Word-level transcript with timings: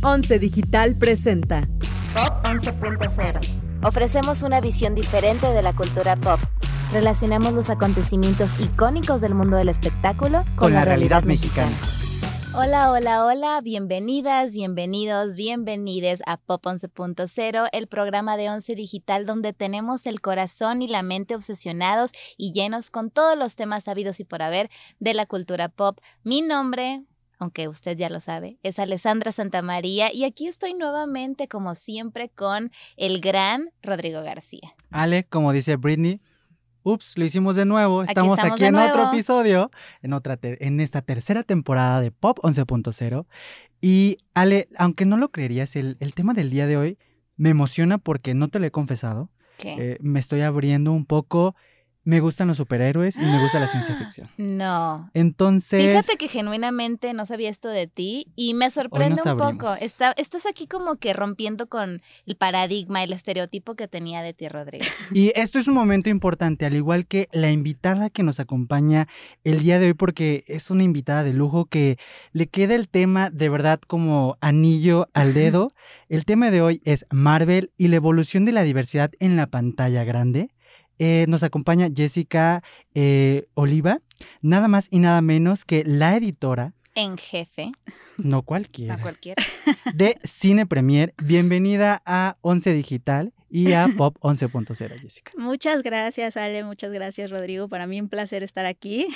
11 0.00 0.38
Digital 0.38 0.94
presenta 0.94 1.68
Pop 2.14 2.44
11.0. 2.44 3.40
Ofrecemos 3.82 4.42
una 4.42 4.60
visión 4.60 4.94
diferente 4.94 5.48
de 5.48 5.60
la 5.60 5.74
cultura 5.74 6.14
pop. 6.14 6.38
Relacionamos 6.92 7.52
los 7.52 7.68
acontecimientos 7.68 8.52
icónicos 8.60 9.20
del 9.20 9.34
mundo 9.34 9.56
del 9.56 9.68
espectáculo 9.68 10.44
con, 10.54 10.72
la, 10.72 10.84
realidad, 10.84 11.24
mexicana. 11.24 11.76
Hola, 12.54 12.92
hola, 12.92 13.24
hola, 13.24 13.60
bienvenidas, 13.60 14.52
bienvenidos, 14.52 15.34
bienvenides 15.34 16.22
a 16.26 16.36
Pop 16.36 16.64
11.0, 16.64 17.68
el 17.72 17.88
programa 17.88 18.36
de 18.36 18.50
Once 18.50 18.76
Digital 18.76 19.26
donde 19.26 19.52
tenemos 19.52 20.06
el 20.06 20.20
corazón 20.20 20.80
y 20.80 20.86
la 20.86 21.02
mente 21.02 21.34
obsesionados 21.34 22.12
y 22.36 22.52
llenos 22.52 22.90
con 22.90 23.10
todos 23.10 23.36
los 23.36 23.56
temas 23.56 23.84
sabidos 23.84 24.20
y 24.20 24.24
por 24.24 24.42
haber 24.42 24.70
de 25.00 25.14
la 25.14 25.26
cultura 25.26 25.68
pop. 25.68 25.98
Mi 26.22 26.40
nombre, 26.40 27.02
aunque 27.38 27.68
usted 27.68 27.96
ya 27.96 28.08
lo 28.08 28.20
sabe, 28.20 28.58
es 28.62 28.78
Alessandra 28.78 29.32
Santamaría 29.32 30.12
y 30.12 30.24
aquí 30.24 30.48
estoy 30.48 30.74
nuevamente, 30.74 31.48
como 31.48 31.74
siempre, 31.74 32.28
con 32.28 32.70
el 32.96 33.20
gran 33.20 33.70
Rodrigo 33.82 34.22
García. 34.22 34.74
Ale, 34.90 35.24
como 35.24 35.52
dice 35.52 35.76
Britney, 35.76 36.20
ups, 36.82 37.16
lo 37.16 37.24
hicimos 37.24 37.56
de 37.56 37.64
nuevo. 37.64 38.02
Estamos 38.02 38.38
aquí, 38.40 38.64
en 38.64 38.76
otro 38.76 39.08
episodio, 39.08 39.70
en, 40.02 40.12
otra 40.12 40.38
en 40.42 40.80
esta 40.80 41.02
tercera 41.02 41.42
temporada 41.42 42.00
de 42.00 42.10
Pop 42.10 42.38
11.0. 42.42 43.26
Y 43.80 44.18
Ale, 44.34 44.68
aunque 44.76 45.04
no 45.04 45.16
lo 45.16 45.30
creerías, 45.30 45.76
el, 45.76 45.96
el, 46.00 46.14
tema 46.14 46.34
del 46.34 46.50
día 46.50 46.66
de 46.66 46.76
hoy 46.76 46.98
me 47.36 47.50
emociona 47.50 47.98
porque 47.98 48.34
no 48.34 48.48
te 48.48 48.58
lo 48.58 48.66
he 48.66 48.70
confesado. 48.70 49.30
Eh, 49.64 49.98
me 50.00 50.20
estoy 50.20 50.42
abriendo 50.42 50.92
un 50.92 51.04
poco 51.04 51.56
me 52.08 52.20
gustan 52.20 52.48
los 52.48 52.56
superhéroes 52.56 53.18
y 53.18 53.20
me 53.20 53.38
gusta 53.38 53.60
la 53.60 53.68
ciencia 53.68 53.94
ficción. 53.94 54.30
No. 54.38 55.10
Entonces. 55.12 55.84
Fíjate 55.84 56.16
que 56.16 56.28
genuinamente 56.28 57.12
no 57.12 57.26
sabía 57.26 57.50
esto 57.50 57.68
de 57.68 57.86
ti 57.86 58.28
y 58.34 58.54
me 58.54 58.70
sorprende 58.70 59.20
un 59.26 59.36
poco. 59.36 59.74
estás 59.74 60.46
aquí 60.46 60.66
como 60.66 60.96
que 60.96 61.12
rompiendo 61.12 61.66
con 61.66 62.00
el 62.24 62.36
paradigma, 62.36 63.02
el 63.02 63.12
estereotipo 63.12 63.74
que 63.74 63.88
tenía 63.88 64.22
de 64.22 64.32
ti, 64.32 64.48
Rodrigo. 64.48 64.86
Y 65.12 65.32
esto 65.38 65.58
es 65.58 65.68
un 65.68 65.74
momento 65.74 66.08
importante, 66.08 66.64
al 66.64 66.76
igual 66.76 67.06
que 67.06 67.28
la 67.30 67.50
invitada 67.50 68.08
que 68.08 68.22
nos 68.22 68.40
acompaña 68.40 69.06
el 69.44 69.60
día 69.60 69.78
de 69.78 69.88
hoy, 69.88 69.94
porque 69.94 70.44
es 70.46 70.70
una 70.70 70.84
invitada 70.84 71.24
de 71.24 71.34
lujo 71.34 71.66
que 71.66 71.98
le 72.32 72.46
queda 72.46 72.74
el 72.74 72.88
tema 72.88 73.28
de 73.28 73.50
verdad 73.50 73.80
como 73.86 74.38
anillo 74.40 75.10
al 75.12 75.34
dedo. 75.34 75.68
El 76.08 76.24
tema 76.24 76.50
de 76.50 76.62
hoy 76.62 76.80
es 76.86 77.04
Marvel 77.10 77.70
y 77.76 77.88
la 77.88 77.96
evolución 77.96 78.46
de 78.46 78.52
la 78.52 78.62
diversidad 78.62 79.10
en 79.20 79.36
la 79.36 79.48
pantalla 79.48 80.04
grande. 80.04 80.48
Eh, 80.98 81.26
nos 81.28 81.42
acompaña 81.42 81.88
Jessica 81.94 82.62
eh, 82.94 83.46
Oliva, 83.54 84.00
nada 84.42 84.66
más 84.68 84.88
y 84.90 84.98
nada 84.98 85.20
menos 85.22 85.64
que 85.64 85.84
la 85.84 86.16
editora. 86.16 86.74
En 86.94 87.16
jefe. 87.16 87.70
No 88.16 88.42
cualquiera. 88.42 88.96
No 88.96 89.02
cualquiera. 89.02 89.42
De 89.94 90.18
Cine 90.24 90.66
Premier. 90.66 91.14
Bienvenida 91.22 92.02
a 92.04 92.36
Once 92.40 92.72
Digital 92.72 93.32
y 93.50 93.72
a 93.72 93.88
Pop 93.96 94.16
11.0, 94.20 95.00
Jessica. 95.00 95.32
Muchas 95.36 95.82
gracias, 95.82 96.36
Ale, 96.36 96.64
muchas 96.64 96.92
gracias, 96.92 97.30
Rodrigo. 97.30 97.68
Para 97.68 97.86
mí 97.86 98.00
un 98.00 98.08
placer 98.08 98.42
estar 98.42 98.66
aquí. 98.66 99.06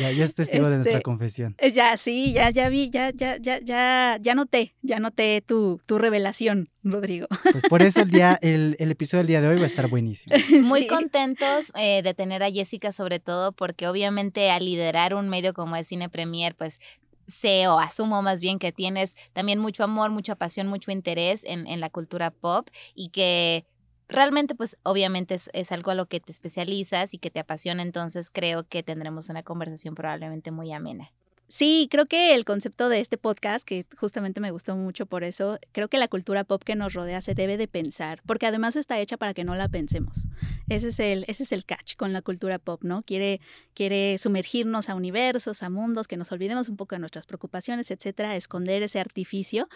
Ya, 0.00 0.12
ya 0.12 0.24
estoy 0.24 0.44
testigo 0.44 0.68
de 0.68 0.76
nuestra 0.76 0.98
este, 0.98 1.02
confesión. 1.02 1.54
Eh, 1.58 1.72
ya, 1.72 1.96
sí, 1.96 2.32
ya, 2.32 2.50
ya 2.50 2.68
vi, 2.68 2.90
ya, 2.90 3.10
ya, 3.10 3.36
ya, 3.36 3.60
ya, 3.60 4.18
ya 4.20 4.34
noté, 4.34 4.74
ya 4.82 4.98
noté 4.98 5.42
tu, 5.46 5.80
tu 5.86 5.98
revelación, 5.98 6.68
Rodrigo. 6.82 7.26
Pues 7.52 7.64
por 7.68 7.82
eso 7.82 8.02
el 8.02 8.10
día, 8.10 8.38
el, 8.42 8.76
el, 8.78 8.90
episodio 8.90 9.20
del 9.20 9.28
día 9.28 9.40
de 9.40 9.48
hoy 9.48 9.56
va 9.56 9.64
a 9.64 9.66
estar 9.66 9.88
buenísimo. 9.88 10.36
Muy 10.64 10.86
contentos 10.86 11.72
eh, 11.74 12.02
de 12.02 12.14
tener 12.14 12.42
a 12.42 12.50
Jessica, 12.50 12.92
sobre 12.92 13.20
todo, 13.20 13.52
porque 13.52 13.88
obviamente 13.88 14.50
al 14.50 14.64
liderar 14.64 15.14
un 15.14 15.28
medio 15.28 15.54
como 15.54 15.76
es 15.76 15.88
Cine 15.88 16.08
Premier, 16.08 16.54
pues 16.54 16.80
sé 17.26 17.68
o 17.68 17.78
asumo 17.78 18.22
más 18.22 18.40
bien 18.40 18.58
que 18.58 18.72
tienes 18.72 19.16
también 19.32 19.58
mucho 19.58 19.84
amor, 19.84 20.10
mucha 20.10 20.36
pasión, 20.36 20.66
mucho 20.66 20.90
interés 20.90 21.44
en, 21.44 21.66
en 21.66 21.80
la 21.80 21.90
cultura 21.90 22.30
pop 22.30 22.68
y 22.94 23.08
que 23.08 23.66
realmente 24.08 24.54
pues 24.54 24.78
obviamente 24.82 25.34
es, 25.34 25.50
es, 25.52 25.72
algo 25.72 25.90
a 25.90 25.94
lo 25.94 26.06
que 26.06 26.20
te 26.20 26.32
especializas 26.32 27.14
y 27.14 27.18
que 27.18 27.30
te 27.30 27.40
apasiona, 27.40 27.82
entonces 27.82 28.30
creo 28.30 28.64
que 28.64 28.82
tendremos 28.82 29.28
una 29.28 29.42
conversación 29.42 29.94
probablemente 29.94 30.50
muy 30.50 30.72
amena. 30.72 31.12
Sí, 31.48 31.86
creo 31.90 32.06
que 32.06 32.34
el 32.34 32.44
concepto 32.44 32.88
de 32.88 33.00
este 33.00 33.18
podcast, 33.18 33.64
que 33.64 33.86
justamente 33.96 34.40
me 34.40 34.50
gustó 34.50 34.74
mucho 34.74 35.06
por 35.06 35.22
eso, 35.22 35.58
creo 35.72 35.88
que 35.88 35.98
la 35.98 36.08
cultura 36.08 36.42
pop 36.44 36.62
que 36.62 36.74
nos 36.74 36.92
rodea 36.92 37.20
se 37.20 37.34
debe 37.34 37.56
de 37.56 37.68
pensar, 37.68 38.20
porque 38.26 38.46
además 38.46 38.74
está 38.74 38.98
hecha 38.98 39.16
para 39.16 39.32
que 39.32 39.44
no 39.44 39.54
la 39.54 39.68
pensemos. 39.68 40.26
Ese 40.68 40.88
es 40.88 40.98
el, 40.98 41.24
ese 41.28 41.44
es 41.44 41.52
el 41.52 41.64
catch 41.64 41.94
con 41.96 42.12
la 42.12 42.22
cultura 42.22 42.58
pop, 42.58 42.82
¿no? 42.82 43.02
Quiere, 43.02 43.40
quiere 43.74 44.18
sumergirnos 44.18 44.88
a 44.88 44.96
universos, 44.96 45.62
a 45.62 45.70
mundos, 45.70 46.08
que 46.08 46.16
nos 46.16 46.32
olvidemos 46.32 46.68
un 46.68 46.76
poco 46.76 46.96
de 46.96 46.98
nuestras 46.98 47.26
preocupaciones, 47.26 47.90
etcétera, 47.92 48.34
esconder 48.34 48.82
ese 48.82 48.98
artificio 48.98 49.68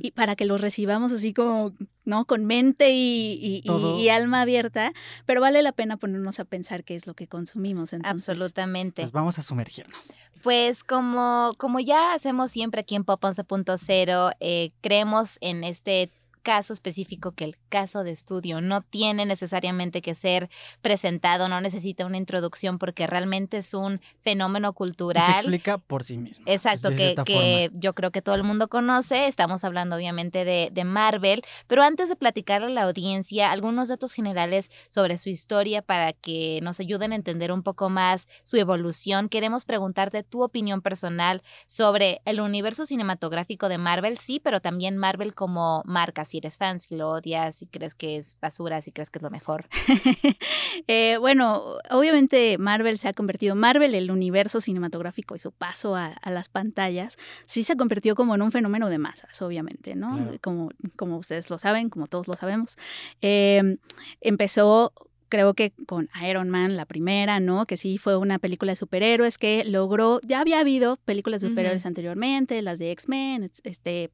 y 0.00 0.12
para 0.12 0.34
que 0.34 0.46
lo 0.46 0.56
recibamos 0.56 1.12
así 1.12 1.34
como, 1.34 1.74
¿no? 2.08 2.24
Con 2.24 2.46
mente 2.46 2.90
y, 2.90 3.62
y, 3.62 4.08
alma 4.08 4.40
abierta, 4.40 4.92
pero 5.26 5.40
vale 5.40 5.62
la 5.62 5.72
pena 5.72 5.96
ponernos 5.96 6.40
a 6.40 6.44
pensar 6.44 6.82
qué 6.82 6.96
es 6.96 7.06
lo 7.06 7.14
que 7.14 7.28
consumimos. 7.28 7.92
Entonces, 7.92 8.10
Absolutamente. 8.10 9.02
Pues 9.02 9.12
vamos 9.12 9.38
a 9.38 9.42
sumergirnos. 9.42 10.08
Pues 10.42 10.82
como, 10.82 11.54
como 11.58 11.80
ya 11.80 12.14
hacemos 12.14 12.50
siempre 12.50 12.80
aquí 12.80 12.94
en 12.94 13.04
Pop 13.04 13.22
11.0, 13.22 14.32
eh, 14.40 14.70
creemos 14.80 15.36
en 15.40 15.64
este 15.64 16.10
caso 16.38 16.72
específico 16.72 17.32
que 17.32 17.44
el 17.44 17.56
caso 17.68 18.04
de 18.04 18.10
estudio 18.10 18.60
no 18.60 18.82
tiene 18.82 19.26
necesariamente 19.26 20.02
que 20.02 20.14
ser 20.14 20.48
presentado, 20.80 21.48
no 21.48 21.60
necesita 21.60 22.06
una 22.06 22.16
introducción 22.16 22.78
porque 22.78 23.06
realmente 23.06 23.58
es 23.58 23.74
un 23.74 24.00
fenómeno 24.22 24.72
cultural. 24.72 25.24
se 25.26 25.32
explica 25.40 25.78
por 25.78 26.04
sí 26.04 26.18
mismo. 26.18 26.44
Exacto, 26.46 26.90
que, 26.90 27.14
que, 27.24 27.70
yo 27.74 27.94
creo 27.94 28.10
que 28.10 28.22
todo 28.22 28.34
el 28.34 28.44
mundo 28.44 28.68
conoce. 28.68 29.26
Estamos 29.26 29.64
hablando 29.64 29.96
obviamente 29.96 30.44
de, 30.44 30.70
de 30.72 30.84
Marvel, 30.84 31.42
pero 31.66 31.82
antes 31.82 32.08
de 32.08 32.16
platicarle 32.16 32.66
a 32.66 32.70
la 32.70 32.82
audiencia 32.84 33.50
algunos 33.50 33.88
datos 33.88 34.12
generales 34.12 34.70
sobre 34.88 35.16
su 35.18 35.28
historia 35.28 35.82
para 35.82 36.12
que 36.12 36.60
nos 36.62 36.80
ayuden 36.80 37.12
a 37.12 37.16
entender 37.16 37.52
un 37.52 37.62
poco 37.62 37.88
más 37.88 38.28
su 38.42 38.56
evolución, 38.56 39.28
queremos 39.28 39.64
preguntarte 39.64 40.22
tu 40.22 40.42
opinión 40.42 40.82
personal 40.82 41.42
sobre 41.66 42.20
el 42.24 42.40
universo 42.40 42.86
cinematográfico 42.86 43.68
de 43.68 43.78
Marvel, 43.78 44.18
sí, 44.18 44.40
pero 44.40 44.60
también 44.60 44.96
Marvel 44.96 45.34
como 45.34 45.82
marca, 45.84 46.24
si 46.28 46.38
eres 46.38 46.58
fan, 46.58 46.78
si 46.78 46.96
lo 46.96 47.10
odias, 47.10 47.56
si 47.56 47.66
crees 47.66 47.94
que 47.94 48.16
es 48.16 48.38
basura, 48.40 48.80
si 48.80 48.92
crees 48.92 49.10
que 49.10 49.18
es 49.18 49.22
lo 49.22 49.30
mejor. 49.30 49.66
Eh, 50.86 51.16
bueno, 51.18 51.76
obviamente 51.90 52.56
Marvel 52.56 52.98
se 52.98 53.08
ha 53.08 53.12
convertido, 53.12 53.56
Marvel, 53.56 53.94
el 53.94 54.10
universo 54.10 54.60
cinematográfico 54.60 55.34
y 55.34 55.38
su 55.38 55.50
paso 55.50 55.96
a, 55.96 56.14
las 56.24 56.48
pantallas, 56.48 57.16
sí 57.46 57.64
se 57.64 57.72
ha 57.72 57.76
convertido 57.76 58.14
como 58.14 58.34
en 58.34 58.42
un 58.42 58.52
fenómeno 58.52 58.88
de 58.88 58.98
masas, 58.98 59.42
obviamente, 59.42 59.96
¿no? 59.96 60.30
Como, 60.40 60.70
como 60.96 61.18
ustedes 61.18 61.50
lo 61.50 61.58
saben, 61.58 61.90
como 61.90 62.06
todos 62.06 62.28
lo 62.28 62.34
sabemos. 62.34 62.76
Em, 63.20 63.78
empezó 64.20 64.92
creo 65.28 65.54
que 65.54 65.72
con 65.86 66.08
Iron 66.28 66.48
Man, 66.48 66.76
la 66.76 66.86
primera, 66.86 67.40
¿no? 67.40 67.66
Que 67.66 67.76
sí 67.76 67.98
fue 67.98 68.16
una 68.16 68.38
película 68.38 68.72
de 68.72 68.76
superhéroes 68.76 69.38
que 69.38 69.64
logró, 69.64 70.20
ya 70.22 70.40
había 70.40 70.60
habido 70.60 70.96
películas 70.96 71.40
de 71.40 71.48
superhéroes 71.48 71.86
anteriormente, 71.86 72.60
las 72.62 72.78
de 72.78 72.90
X-Men, 72.92 73.50
este, 73.64 74.10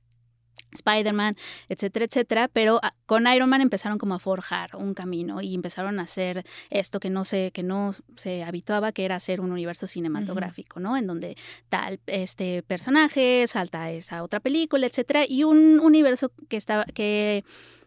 Spider-Man, 0.72 1.36
etcétera, 1.68 2.04
etcétera, 2.04 2.48
pero 2.48 2.80
ah, 2.82 2.92
con 3.06 3.26
Iron 3.26 3.48
Man 3.48 3.60
empezaron 3.60 3.98
como 3.98 4.14
a 4.14 4.18
forjar 4.18 4.76
un 4.76 4.94
camino 4.94 5.40
y 5.40 5.54
empezaron 5.54 5.98
a 6.00 6.02
hacer 6.02 6.44
esto 6.70 7.00
que 7.00 7.10
no 7.10 7.24
se, 7.24 7.52
que 7.52 7.62
no 7.62 7.92
se 8.16 8.42
habituaba, 8.42 8.92
que 8.92 9.04
era 9.04 9.16
hacer 9.16 9.40
un 9.40 9.52
universo 9.52 9.86
cinematográfico, 9.86 10.80
¿no? 10.80 10.96
En 10.96 11.06
donde 11.06 11.36
tal 11.68 12.00
este 12.06 12.62
personaje 12.62 13.46
salta 13.46 13.84
a 13.84 13.92
esa 13.92 14.22
otra 14.22 14.40
película, 14.40 14.86
etcétera, 14.86 15.24
y 15.28 15.44
un 15.44 15.80
universo 15.80 16.32
que 16.48 16.56
estaba, 16.56 16.84
que 16.84 17.44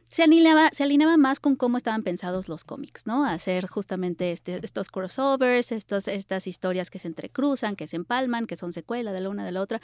se 0.09 0.23
alineaba, 0.23 0.69
se 0.72 0.84
alineaba 0.84 1.17
más 1.17 1.39
con 1.39 1.55
cómo 1.55 1.75
estaban 1.75 2.01
pensados 2.03 2.47
los 2.47 2.63
cómics, 2.63 3.05
¿no? 3.05 3.25
Hacer 3.25 3.67
justamente 3.67 4.31
este, 4.31 4.59
estos 4.63 4.89
crossovers, 4.89 5.73
estos, 5.73 6.07
estas 6.07 6.47
historias 6.47 6.89
que 6.89 6.99
se 6.99 7.09
entrecruzan, 7.09 7.75
que 7.75 7.88
se 7.88 7.97
empalman, 7.97 8.47
que 8.47 8.55
son 8.55 8.72
secuela 8.72 9.11
de 9.11 9.19
la 9.19 9.29
una 9.29 9.45
de 9.45 9.51
la 9.51 9.61
otra 9.61 9.81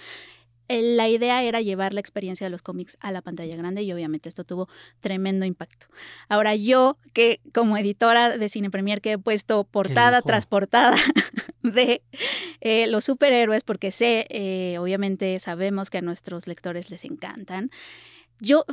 la 0.81 1.09
idea 1.09 1.43
era 1.43 1.61
llevar 1.61 1.93
la 1.93 1.99
experiencia 1.99 2.45
de 2.45 2.51
los 2.51 2.61
cómics 2.61 2.97
a 2.99 3.11
la 3.11 3.21
pantalla 3.21 3.55
grande 3.55 3.83
y 3.83 3.93
obviamente 3.93 4.29
esto 4.29 4.43
tuvo 4.43 4.67
tremendo 4.99 5.45
impacto. 5.45 5.87
Ahora 6.29 6.55
yo, 6.55 6.97
que 7.13 7.41
como 7.53 7.77
editora 7.77 8.37
de 8.37 8.49
Cine 8.49 8.69
Premier 8.69 9.01
que 9.01 9.13
he 9.13 9.17
puesto 9.17 9.63
portada 9.63 10.21
tras 10.21 10.45
portada 10.45 10.97
de 11.63 12.01
eh, 12.61 12.87
los 12.87 13.05
superhéroes, 13.05 13.63
porque 13.63 13.91
sé, 13.91 14.25
eh, 14.29 14.77
obviamente 14.79 15.39
sabemos 15.39 15.89
que 15.89 15.99
a 15.99 16.01
nuestros 16.01 16.47
lectores 16.47 16.89
les 16.89 17.05
encantan, 17.05 17.71
yo 18.39 18.65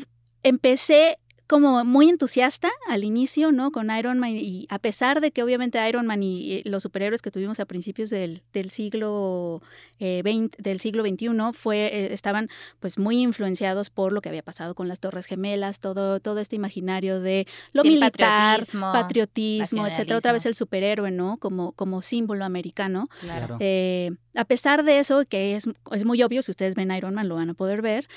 empecé 0.42 1.19
como 1.50 1.85
muy 1.85 2.08
entusiasta 2.08 2.70
al 2.87 3.02
inicio, 3.02 3.50
¿no? 3.50 3.73
Con 3.73 3.91
Iron 3.91 4.20
Man 4.20 4.31
y 4.37 4.69
a 4.70 4.79
pesar 4.79 5.20
de 5.20 5.32
que 5.32 5.43
obviamente 5.43 5.85
Iron 5.88 6.06
Man 6.06 6.23
y 6.23 6.62
los 6.62 6.85
superhéroes 6.85 7.23
que 7.23 7.32
tuvimos 7.32 7.58
a 7.58 7.64
principios 7.64 8.08
del, 8.08 8.44
del 8.52 8.70
siglo 8.70 9.61
eh, 10.02 10.23
del 10.56 10.81
siglo 10.81 11.05
XXI 11.05 11.29
fue, 11.52 11.76
eh, 11.88 12.14
estaban 12.14 12.49
pues 12.79 12.99
muy 12.99 13.20
influenciados 13.20 13.91
por 13.91 14.12
lo 14.12 14.23
que 14.23 14.31
había 14.31 14.43
pasado 14.43 14.75
con 14.75 14.88
las 14.88 14.99
Torres 14.99 15.26
Gemelas, 15.26 15.79
todo, 15.79 16.20
todo 16.20 16.38
este 16.38 16.56
imaginario 16.56 17.20
de 17.20 17.47
lo 17.75 17.82
militar, 17.82 18.64
patriotismo, 18.73 19.87
etcétera. 19.87 20.17
Otra 20.17 20.32
vez 20.32 20.47
el 20.47 20.55
superhéroe, 20.55 21.11
¿no? 21.11 21.37
Como, 21.37 21.73
como 21.73 22.00
símbolo 22.00 22.47
americano. 22.47 23.08
Claro. 23.20 23.58
Eh, 23.61 24.12
a 24.35 24.47
pesar 24.47 24.85
de 24.85 25.00
eso, 25.00 25.26
que 25.26 25.56
es, 25.56 25.69
es, 25.93 26.05
muy 26.06 26.23
obvio, 26.23 26.41
si 26.41 26.52
ustedes 26.52 26.76
ven 26.76 26.93
Iron 26.93 27.12
Man 27.12 27.29
lo 27.29 27.35
van 27.35 27.50
a 27.50 27.55
poder 27.55 27.82
ver, 27.82 28.08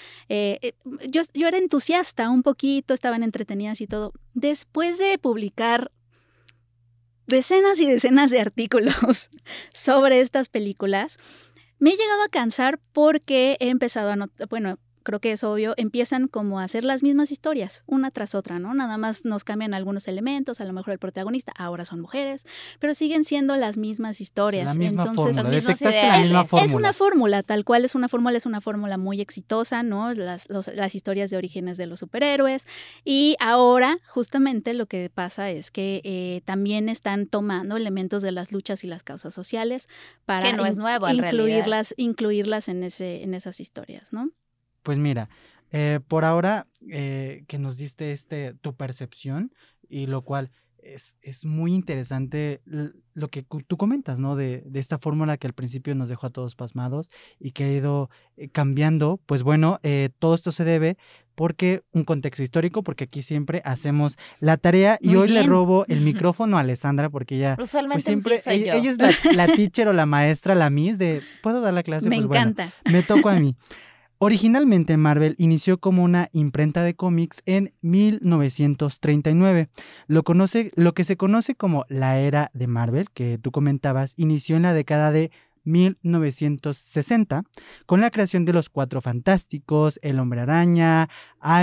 yo, 1.10 1.22
yo 1.34 1.48
era 1.48 1.58
entusiasta 1.58 2.30
un 2.30 2.44
poquito, 2.44 2.94
entretenidas 3.24 3.82
y 3.82 3.88
todo. 3.88 4.14
Después 4.34 4.98
de 4.98 5.18
publicar 5.18 5.92
decenas 7.28 7.80
y 7.80 7.88
decenas 7.88 8.32
de 8.32 8.40
artículos 8.40 9.30
sobre 9.74 10.20
estas 10.20 10.50
películas, 10.50 11.18
me 11.80 11.92
he 11.92 11.98
llegado 11.98 12.24
a 12.24 12.30
cansar 12.30 12.80
porque 12.94 13.58
he 13.60 13.70
empezado 13.70 14.12
a 14.12 14.16
notar, 14.16 14.48
bueno, 14.48 14.78
creo 15.04 15.20
que 15.20 15.32
es 15.34 15.44
obvio, 15.44 15.74
empiezan 15.78 16.28
como 16.28 16.60
a 16.60 16.64
hacer 16.64 16.84
las 16.84 17.04
mismas 17.04 17.32
historias, 17.32 17.84
una 17.86 18.12
tras 18.12 18.36
otra, 18.36 18.60
¿no? 18.60 18.74
Nada 18.74 18.98
más 18.98 19.26
nos 19.26 19.44
cambian 19.44 19.74
algunos 19.74 20.08
elementos, 20.08 20.62
a 20.62 20.66
lo 20.66 20.74
mejor 20.74 20.94
el 20.94 21.00
protagonista, 21.00 21.54
ahora 21.58 21.86
son 21.86 22.00
mujeres, 22.00 22.46
pero 22.80 22.94
siguen 22.94 23.24
siendo 23.24 23.56
las 23.56 23.78
mismas 23.78 24.22
historias. 24.22 24.76
Entonces, 24.78 25.38
Es 26.64 26.74
una 26.74 26.94
fórmula, 26.94 27.44
tal 27.44 27.66
cual 27.66 27.86
es 27.86 27.96
una 27.96 28.10
fórmula, 28.10 28.38
es 28.38 28.46
una 28.46 28.62
fórmula 28.62 28.98
muy 28.98 29.22
exitosa, 29.22 29.84
¿no? 29.84 30.14
Las, 30.14 30.48
las 30.50 30.96
historias 30.96 31.30
de 31.30 31.38
orígenes 31.38 31.78
de 31.78 31.86
los 31.86 32.00
superhéroes. 32.00 32.66
Y 33.04 33.36
ahora, 33.40 33.98
justamente, 34.08 34.74
lo 34.74 34.86
que 34.86 35.10
pasa 35.14 35.50
es 35.50 35.72
que 35.72 36.02
eh, 36.04 36.42
también 36.46 36.90
están 36.90 37.28
tomando 37.28 37.78
elementos 37.78 38.22
de 38.22 38.32
las 38.32 38.52
luchas 38.52 38.84
y 38.84 38.88
las 38.88 39.04
causas 39.04 39.34
sociales 39.34 39.90
para 40.26 40.50
que 40.50 40.58
no 40.58 40.66
es 40.66 40.78
nuevo, 40.78 41.10
incluirlas, 41.10 41.94
incluirlas 41.98 42.68
en, 42.68 42.84
ese, 42.84 43.24
en 43.24 43.34
esas 43.34 43.60
historias, 43.60 44.14
¿no? 44.14 44.32
Pues 44.84 44.98
mira, 44.98 45.30
eh, 45.72 46.00
por 46.08 46.24
ahora 46.24 46.68
eh, 46.88 47.46
que 47.48 47.58
nos 47.58 47.78
diste 47.78 48.12
este 48.12 48.54
tu 48.62 48.76
percepción 48.76 49.54
y 49.90 50.06
lo 50.06 50.22
cual 50.22 50.52
es, 50.78 51.18
es 51.22 51.46
muy 51.46 51.74
interesante 51.74 52.62
lo 52.66 53.30
que 53.30 53.44
tú 53.68 53.78
comentas, 53.78 54.20
¿no? 54.20 54.36
De, 54.36 54.64
de 54.66 54.80
esta 54.80 54.98
fórmula 54.98 55.38
que 55.38 55.48
al 55.48 55.54
principio 55.54 55.96
nos 55.96 56.10
dejó 56.10 56.28
a 56.28 56.30
todos 56.30 56.56
pasmados 56.56 57.10
y 57.40 57.52
que 57.52 57.64
ha 57.64 57.72
ido 57.72 58.10
eh, 58.36 58.50
cambiando. 58.50 59.20
Pues 59.26 59.44
bueno, 59.44 59.80
todo 60.20 60.36
esto 60.36 60.52
se 60.52 60.66
debe 60.66 60.98
porque 61.36 61.84
un 61.92 62.04
contexto 62.04 62.44
histórico, 62.44 62.84
porque 62.84 63.06
aquí 63.06 63.24
siempre 63.24 63.62
hacemos 63.66 64.18
la 64.40 64.58
tarea 64.58 64.98
y 65.02 65.16
hoy 65.16 65.30
le 65.30 65.44
robo 65.44 65.86
el 65.88 66.02
micrófono 66.02 66.58
a 66.58 66.60
Alessandra 66.60 67.10
porque 67.10 67.38
ella 67.38 67.56
pues 67.56 67.72
siempre 68.04 68.42
ella, 68.46 68.76
ella, 68.76 68.92
es 68.92 68.98
la, 68.98 69.12
la, 69.34 69.48
teacher 69.48 69.88
o 69.88 69.94
la 69.94 70.06
maestra, 70.06 70.54
la 70.54 70.70
miss 70.70 70.98
de 70.98 71.22
¿puedo 71.42 71.62
dar 71.62 71.74
la 71.74 71.84
clase? 71.84 72.10
Me 72.10 72.18
pues 72.18 72.26
encanta. 72.26 72.74
me 72.92 73.02
tocó 73.02 73.30
a 73.30 73.40
mí. 73.40 73.56
Originalmente 74.26 74.96
Marvel 74.96 75.36
inició 75.38 75.82
como 75.82 76.02
una 76.02 76.30
imprenta 76.32 76.82
de 76.82 76.96
cómics 76.96 77.44
en 77.46 77.74
1939. 77.82 79.68
Lo, 80.08 80.24
conoce, 80.24 80.72
lo 80.76 80.94
que 80.94 81.04
se 81.04 81.18
conoce 81.18 81.56
como 81.56 81.84
la 81.90 82.18
era 82.20 82.50
de 82.54 82.68
Marvel, 82.68 83.10
que 83.12 83.38
tú 83.38 83.52
comentabas, 83.52 84.14
inició 84.16 84.56
en 84.56 84.62
la 84.62 84.74
década 84.74 85.12
de 85.12 85.30
1960 85.66 87.44
con 87.86 88.00
la 88.00 88.12
creación 88.12 88.46
de 88.46 88.54
los 88.54 88.70
Cuatro 88.70 89.02
Fantásticos, 89.02 90.00
el 90.02 90.20
Hombre 90.20 90.40
Araña, 90.40 91.10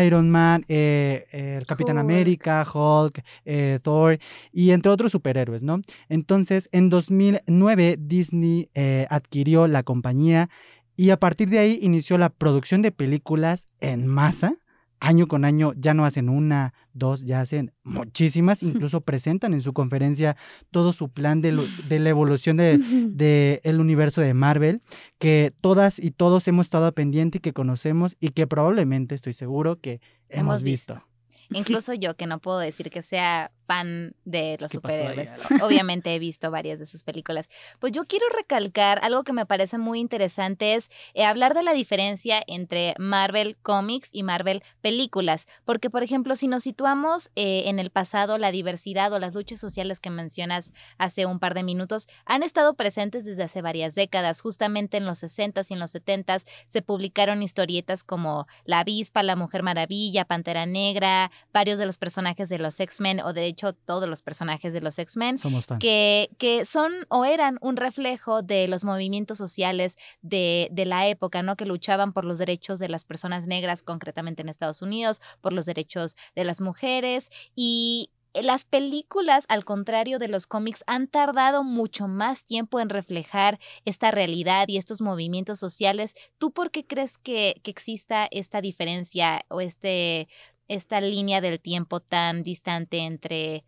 Iron 0.04 0.28
Man, 0.28 0.66
eh, 0.68 1.26
el 1.32 1.66
Capitán 1.66 1.96
América, 1.96 2.66
Hulk, 2.70 3.22
eh, 3.46 3.78
Thor 3.82 4.18
y 4.52 4.72
entre 4.72 4.92
otros 4.92 5.12
superhéroes, 5.12 5.62
¿no? 5.62 5.80
Entonces, 6.10 6.68
en 6.72 6.90
2009 6.90 7.96
Disney 7.98 8.68
eh, 8.74 9.06
adquirió 9.08 9.66
la 9.66 9.82
compañía 9.82 10.50
y 11.00 11.08
a 11.12 11.16
partir 11.18 11.48
de 11.48 11.58
ahí 11.58 11.78
inició 11.80 12.18
la 12.18 12.28
producción 12.28 12.82
de 12.82 12.92
películas 12.92 13.68
en 13.80 14.06
masa. 14.06 14.56
Año 14.98 15.28
con 15.28 15.46
año 15.46 15.72
ya 15.74 15.94
no 15.94 16.04
hacen 16.04 16.28
una, 16.28 16.74
dos, 16.92 17.22
ya 17.22 17.40
hacen 17.40 17.72
muchísimas. 17.84 18.62
Incluso 18.62 19.00
presentan 19.00 19.54
en 19.54 19.62
su 19.62 19.72
conferencia 19.72 20.36
todo 20.70 20.92
su 20.92 21.08
plan 21.08 21.40
de, 21.40 21.52
la 21.52 22.08
evolución 22.10 22.58
del 22.58 23.16
de, 23.16 23.62
el 23.64 23.80
universo 23.80 24.20
de 24.20 24.34
Marvel, 24.34 24.82
que 25.18 25.54
todas 25.62 25.98
y 25.98 26.10
todos 26.10 26.46
hemos 26.48 26.66
estado 26.66 26.92
pendiente 26.92 27.38
y 27.38 27.40
que 27.40 27.54
conocemos 27.54 28.18
y 28.20 28.32
que 28.32 28.46
probablemente 28.46 29.14
estoy 29.14 29.32
seguro 29.32 29.80
que 29.80 30.02
hemos, 30.28 30.62
visto. 30.62 31.02
Incluso 31.48 31.94
yo, 31.94 32.14
que 32.14 32.26
no 32.26 32.40
puedo 32.40 32.58
decir 32.58 32.90
que 32.90 33.00
sea 33.00 33.52
fan 33.70 34.16
de 34.24 34.56
los 34.58 34.72
superhéroes. 34.72 35.32
Obviamente 35.62 36.12
he 36.12 36.18
visto 36.18 36.50
varias 36.50 36.80
de 36.80 36.86
sus 36.86 37.04
películas. 37.04 37.48
Pues 37.78 37.92
yo 37.92 38.04
quiero 38.04 38.26
recalcar 38.36 38.98
algo 39.04 39.22
que 39.22 39.32
me 39.32 39.46
parece 39.46 39.78
muy 39.78 40.00
interesante 40.00 40.74
es 40.74 40.90
eh, 41.14 41.24
hablar 41.24 41.54
de 41.54 41.62
la 41.62 41.72
diferencia 41.72 42.42
entre 42.48 42.94
Marvel 42.98 43.56
Comics 43.62 44.08
y 44.12 44.24
Marvel 44.24 44.64
películas. 44.80 45.46
Porque, 45.64 45.88
por 45.88 46.02
ejemplo, 46.02 46.34
si 46.34 46.48
nos 46.48 46.64
situamos 46.64 47.30
eh, 47.36 47.64
en 47.66 47.78
el 47.78 47.90
pasado, 47.90 48.38
la 48.38 48.50
diversidad 48.50 49.12
o 49.12 49.20
las 49.20 49.36
luchas 49.36 49.60
sociales 49.60 50.00
que 50.00 50.10
mencionas 50.10 50.72
hace 50.98 51.24
un 51.24 51.38
par 51.38 51.54
de 51.54 51.62
minutos 51.62 52.08
han 52.24 52.42
estado 52.42 52.74
presentes 52.74 53.24
desde 53.24 53.44
hace 53.44 53.62
varias 53.62 53.94
décadas. 53.94 54.40
Justamente 54.40 54.96
en 54.96 55.06
los 55.06 55.22
60s 55.22 55.66
y 55.70 55.74
en 55.74 55.78
los 55.78 55.94
70s 55.94 56.44
se 56.66 56.82
publicaron 56.82 57.40
historietas 57.40 58.02
como 58.02 58.48
La 58.64 58.80
Avispa, 58.80 59.22
La 59.22 59.36
Mujer 59.36 59.62
Maravilla, 59.62 60.24
Pantera 60.24 60.66
Negra, 60.66 61.30
varios 61.52 61.78
de 61.78 61.86
los 61.86 61.98
personajes 61.98 62.48
de 62.48 62.58
los 62.58 62.80
X-Men 62.80 63.20
o 63.20 63.32
de 63.32 63.59
hecho 63.60 63.72
todos 63.74 64.08
los 64.08 64.22
personajes 64.22 64.72
de 64.72 64.80
los 64.80 64.98
X-Men, 64.98 65.36
que, 65.78 66.30
que 66.38 66.64
son 66.64 66.92
o 67.08 67.24
eran 67.24 67.58
un 67.60 67.76
reflejo 67.76 68.42
de 68.42 68.68
los 68.68 68.84
movimientos 68.84 69.38
sociales 69.38 69.96
de, 70.22 70.68
de 70.72 70.86
la 70.86 71.08
época, 71.08 71.42
¿no? 71.42 71.56
Que 71.56 71.66
luchaban 71.66 72.12
por 72.12 72.24
los 72.24 72.38
derechos 72.38 72.78
de 72.78 72.88
las 72.88 73.04
personas 73.04 73.46
negras, 73.46 73.82
concretamente 73.82 74.42
en 74.42 74.48
Estados 74.48 74.82
Unidos, 74.82 75.20
por 75.40 75.52
los 75.52 75.66
derechos 75.66 76.16
de 76.34 76.44
las 76.44 76.60
mujeres 76.60 77.28
y 77.54 78.10
las 78.34 78.64
películas, 78.64 79.44
al 79.48 79.64
contrario 79.64 80.20
de 80.20 80.28
los 80.28 80.46
cómics, 80.46 80.84
han 80.86 81.08
tardado 81.08 81.64
mucho 81.64 82.06
más 82.06 82.44
tiempo 82.44 82.78
en 82.78 82.88
reflejar 82.88 83.58
esta 83.84 84.12
realidad 84.12 84.68
y 84.68 84.76
estos 84.76 85.00
movimientos 85.00 85.58
sociales. 85.58 86.14
¿Tú 86.38 86.52
por 86.52 86.70
qué 86.70 86.86
crees 86.86 87.18
que, 87.18 87.60
que 87.64 87.72
exista 87.72 88.28
esta 88.30 88.60
diferencia 88.60 89.44
o 89.48 89.60
este 89.60 90.28
esta 90.70 91.00
línea 91.00 91.40
del 91.40 91.60
tiempo 91.60 92.00
tan 92.00 92.44
distante 92.44 92.98
entre 92.98 93.64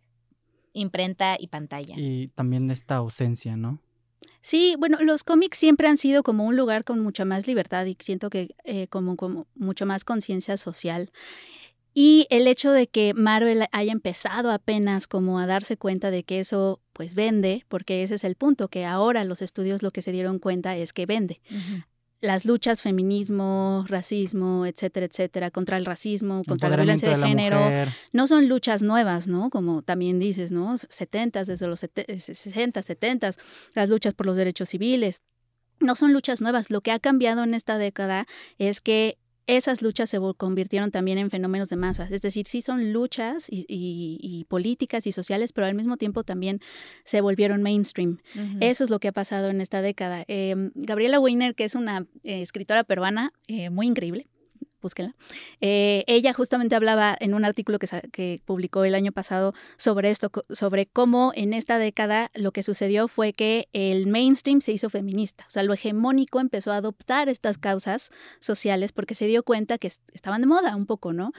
imprenta 0.71 1.35
y 1.37 1.47
pantalla. 1.47 1.95
Y 1.97 2.29
también 2.29 2.71
esta 2.71 2.95
ausencia, 2.95 3.57
¿no? 3.57 3.79
Sí, 4.41 4.75
bueno, 4.79 4.97
los 5.01 5.23
cómics 5.23 5.57
siempre 5.57 5.87
han 5.87 5.97
sido 5.97 6.23
como 6.23 6.45
un 6.45 6.55
lugar 6.55 6.85
con 6.85 6.99
mucha 6.99 7.25
más 7.25 7.45
libertad 7.45 7.85
y 7.85 7.97
siento 7.99 8.29
que 8.29 8.55
eh, 8.63 8.87
como, 8.87 9.17
como 9.17 9.47
mucho 9.53 9.85
más 9.85 10.05
conciencia 10.05 10.55
social. 10.55 11.11
Y 11.93 12.25
el 12.29 12.47
hecho 12.47 12.71
de 12.71 12.87
que 12.87 13.13
Marvel 13.13 13.65
haya 13.71 13.91
empezado 13.91 14.51
apenas 14.51 15.05
como 15.05 15.39
a 15.39 15.45
darse 15.45 15.77
cuenta 15.77 16.09
de 16.09 16.23
que 16.23 16.39
eso 16.39 16.81
pues 16.93 17.15
vende, 17.15 17.65
porque 17.67 18.03
ese 18.03 18.15
es 18.15 18.23
el 18.23 18.35
punto, 18.35 18.69
que 18.69 18.85
ahora 18.85 19.25
los 19.25 19.41
estudios 19.41 19.83
lo 19.83 19.91
que 19.91 20.01
se 20.01 20.11
dieron 20.11 20.39
cuenta 20.39 20.75
es 20.77 20.93
que 20.93 21.05
vende 21.05 21.41
las 22.23 22.45
luchas 22.45 22.81
feminismo, 22.81 23.83
racismo, 23.89 24.65
etcétera, 24.65 25.07
etcétera, 25.07 25.51
contra 25.51 25.75
el 25.75 25.83
racismo, 25.83 26.41
contra 26.47 26.69
la 26.69 26.77
violencia 26.77 27.09
de, 27.17 27.27
género, 27.27 27.69
no 28.13 28.27
son 28.27 28.47
luchas 28.47 28.81
nuevas, 28.81 29.27
¿no? 29.27 29.49
Como 29.49 29.81
también 29.81 30.19
dices, 30.19 30.49
¿no? 30.49 30.77
70, 30.77 31.43
desde 31.43 31.67
los 31.67 31.81
60, 31.81 32.81
70, 32.81 33.31
las 33.75 33.89
luchas 33.89 34.13
por 34.13 34.25
los 34.25 34.37
derechos 34.37 34.69
civiles. 34.69 35.21
No 35.81 35.97
son 35.97 36.13
luchas 36.13 36.39
nuevas. 36.39 36.69
Lo 36.69 36.79
que 36.79 36.91
ha 36.91 36.99
cambiado 36.99 37.43
en 37.43 37.53
esta 37.53 37.77
década 37.77 38.25
es 38.57 38.79
que 38.79 39.17
esas 39.47 39.81
luchas 39.81 40.09
se 40.09 40.19
convirtieron 40.37 40.91
también 40.91 41.17
en 41.17 41.29
fenómenos 41.29 41.69
de 41.69 41.75
masas. 41.75 42.11
Es 42.11 42.21
decir, 42.21 42.47
sí 42.47 42.61
son 42.61 42.93
luchas 42.93 43.47
y, 43.49 44.45
políticas 44.47 45.07
y 45.07 45.11
sociales, 45.11 45.53
pero 45.53 45.67
al 45.67 45.75
mismo 45.75 45.97
tiempo 45.97 46.23
también 46.23 46.59
se 47.03 47.21
volvieron 47.21 47.61
mainstream. 47.61 48.19
Eso 48.59 48.83
es 48.83 48.89
lo 48.89 48.99
que 48.99 49.09
ha 49.09 49.11
pasado 49.11 49.49
en 49.49 49.61
esta 49.61 49.81
década. 49.81 50.23
Em, 50.27 50.71
Gabriela 50.75 51.19
Weiner, 51.19 51.55
que 51.55 51.65
es 51.65 51.75
una 51.75 52.05
eh, 52.23 52.41
escritora 52.41 52.83
peruana 52.83 53.33
eh, 53.47 53.69
muy 53.69 53.87
increíble, 53.87 54.27
búsquenla. 54.83 55.15
Eh, 55.61 56.03
ella 56.05 56.33
justamente 56.33 56.75
hablaba 56.75 57.17
en 57.19 57.33
un 57.33 57.45
artículo 57.45 57.79
que, 57.79 57.87
que, 58.11 58.41
publicó 58.45 58.83
el 58.83 58.93
año 58.93 59.11
pasado 59.11 59.53
sobre 59.77 60.11
esto, 60.11 60.29
sobre 60.49 60.85
cómo 60.85 61.31
en 61.35 61.53
esta 61.53 61.79
década 61.79 62.29
lo 62.35 62.51
que 62.51 62.61
sucedió 62.61 63.07
fue 63.07 63.33
que 63.33 63.69
el 63.73 64.05
mainstream 64.05 64.61
se 64.61 64.73
hizo 64.73 64.89
feminista, 64.89 65.45
o 65.47 65.49
sea, 65.49 65.63
lo 65.63 65.73
hegemónico 65.73 66.39
empezó 66.39 66.71
a 66.71 66.77
adoptar 66.77 67.29
estas 67.29 67.57
causas 67.57 68.11
sociales 68.39 68.91
porque 68.91 69.15
se 69.15 69.25
dio 69.25 69.43
cuenta 69.43 69.77
que 69.77 69.87
estaban 69.87 70.41
de 70.41 70.47
moda 70.47 70.75
un 70.75 70.85
poco, 70.85 71.13
¿no? 71.13 71.31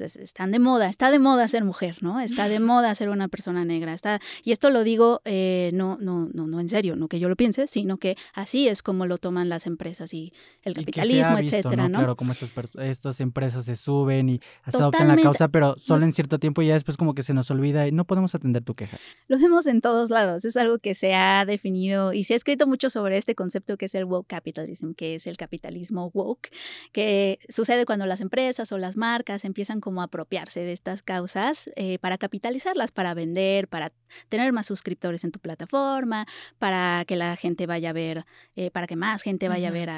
están 0.00 0.50
de 0.52 0.58
moda, 0.58 0.88
está 0.88 1.10
de 1.10 1.18
moda 1.18 1.46
ser 1.48 1.64
mujer, 1.64 1.98
¿no? 2.00 2.20
Está 2.20 2.48
de 2.48 2.60
moda 2.60 2.94
ser 2.94 3.10
una 3.10 3.28
persona 3.28 3.64
negra, 3.64 3.92
está, 3.92 4.20
y 4.42 4.52
esto 4.52 4.70
lo 4.70 4.84
digo 4.84 5.20
eh, 5.24 5.70
no, 5.74 5.98
no, 6.00 6.28
no, 6.32 6.46
no 6.46 6.60
en 6.60 6.68
serio, 6.68 6.96
no 6.96 7.08
que 7.08 7.18
yo 7.18 7.28
lo 7.28 7.36
piense, 7.36 7.66
sino 7.66 7.98
que 7.98 8.16
así 8.32 8.68
es 8.68 8.82
como 8.82 9.06
lo 9.06 9.18
toman 9.18 9.48
las 9.48 9.66
empresas 9.66 10.14
y 10.14 10.32
el 10.62 10.74
capitalismo, 10.74 11.38
etcétera, 11.38 11.88
¿no? 11.88 11.98
Claro, 11.98 12.16
como 12.16 12.32
estas 12.32 12.50
personas 12.50 12.88
estas 12.92 13.20
empresas 13.20 13.64
se 13.64 13.76
suben 13.76 14.28
y 14.28 14.40
adoptan 14.64 15.08
la 15.08 15.16
causa, 15.16 15.48
pero 15.48 15.74
solo 15.78 16.04
en 16.04 16.12
cierto 16.12 16.38
tiempo 16.38 16.62
y 16.62 16.68
ya 16.68 16.74
después 16.74 16.96
como 16.96 17.14
que 17.14 17.22
se 17.22 17.34
nos 17.34 17.50
olvida 17.50 17.86
y 17.88 17.92
no 17.92 18.04
podemos 18.04 18.34
atender 18.34 18.62
tu 18.62 18.74
queja. 18.74 18.98
Lo 19.28 19.38
vemos 19.38 19.66
en 19.66 19.80
todos 19.80 20.10
lados, 20.10 20.44
es 20.44 20.56
algo 20.56 20.78
que 20.78 20.94
se 20.94 21.14
ha 21.14 21.44
definido 21.44 22.12
y 22.12 22.24
se 22.24 22.34
ha 22.34 22.36
escrito 22.36 22.66
mucho 22.66 22.90
sobre 22.90 23.16
este 23.16 23.34
concepto 23.34 23.76
que 23.76 23.86
es 23.86 23.94
el 23.94 24.04
woke 24.04 24.26
capitalism, 24.28 24.92
que 24.92 25.14
es 25.14 25.26
el 25.26 25.36
capitalismo 25.36 26.10
woke, 26.14 26.50
que 26.92 27.38
sucede 27.48 27.86
cuando 27.86 28.06
las 28.06 28.20
empresas 28.20 28.70
o 28.72 28.78
las 28.78 28.96
marcas 28.96 29.44
empiezan 29.44 29.80
como 29.80 30.00
a 30.00 30.04
apropiarse 30.04 30.60
de 30.60 30.72
estas 30.72 31.02
causas 31.02 31.70
eh, 31.76 31.98
para 31.98 32.18
capitalizarlas, 32.18 32.90
para 32.90 33.14
vender, 33.14 33.68
para 33.68 33.92
tener 34.28 34.52
más 34.52 34.66
suscriptores 34.66 35.24
en 35.24 35.32
tu 35.32 35.38
plataforma, 35.38 36.26
para 36.58 37.04
que 37.06 37.16
la 37.16 37.36
gente 37.36 37.66
vaya 37.66 37.90
a 37.90 37.92
ver, 37.92 38.24
eh, 38.56 38.70
para 38.70 38.86
que 38.86 38.96
más 38.96 39.22
gente 39.22 39.48
vaya 39.48 39.68
a 39.68 39.70
ver 39.70 39.90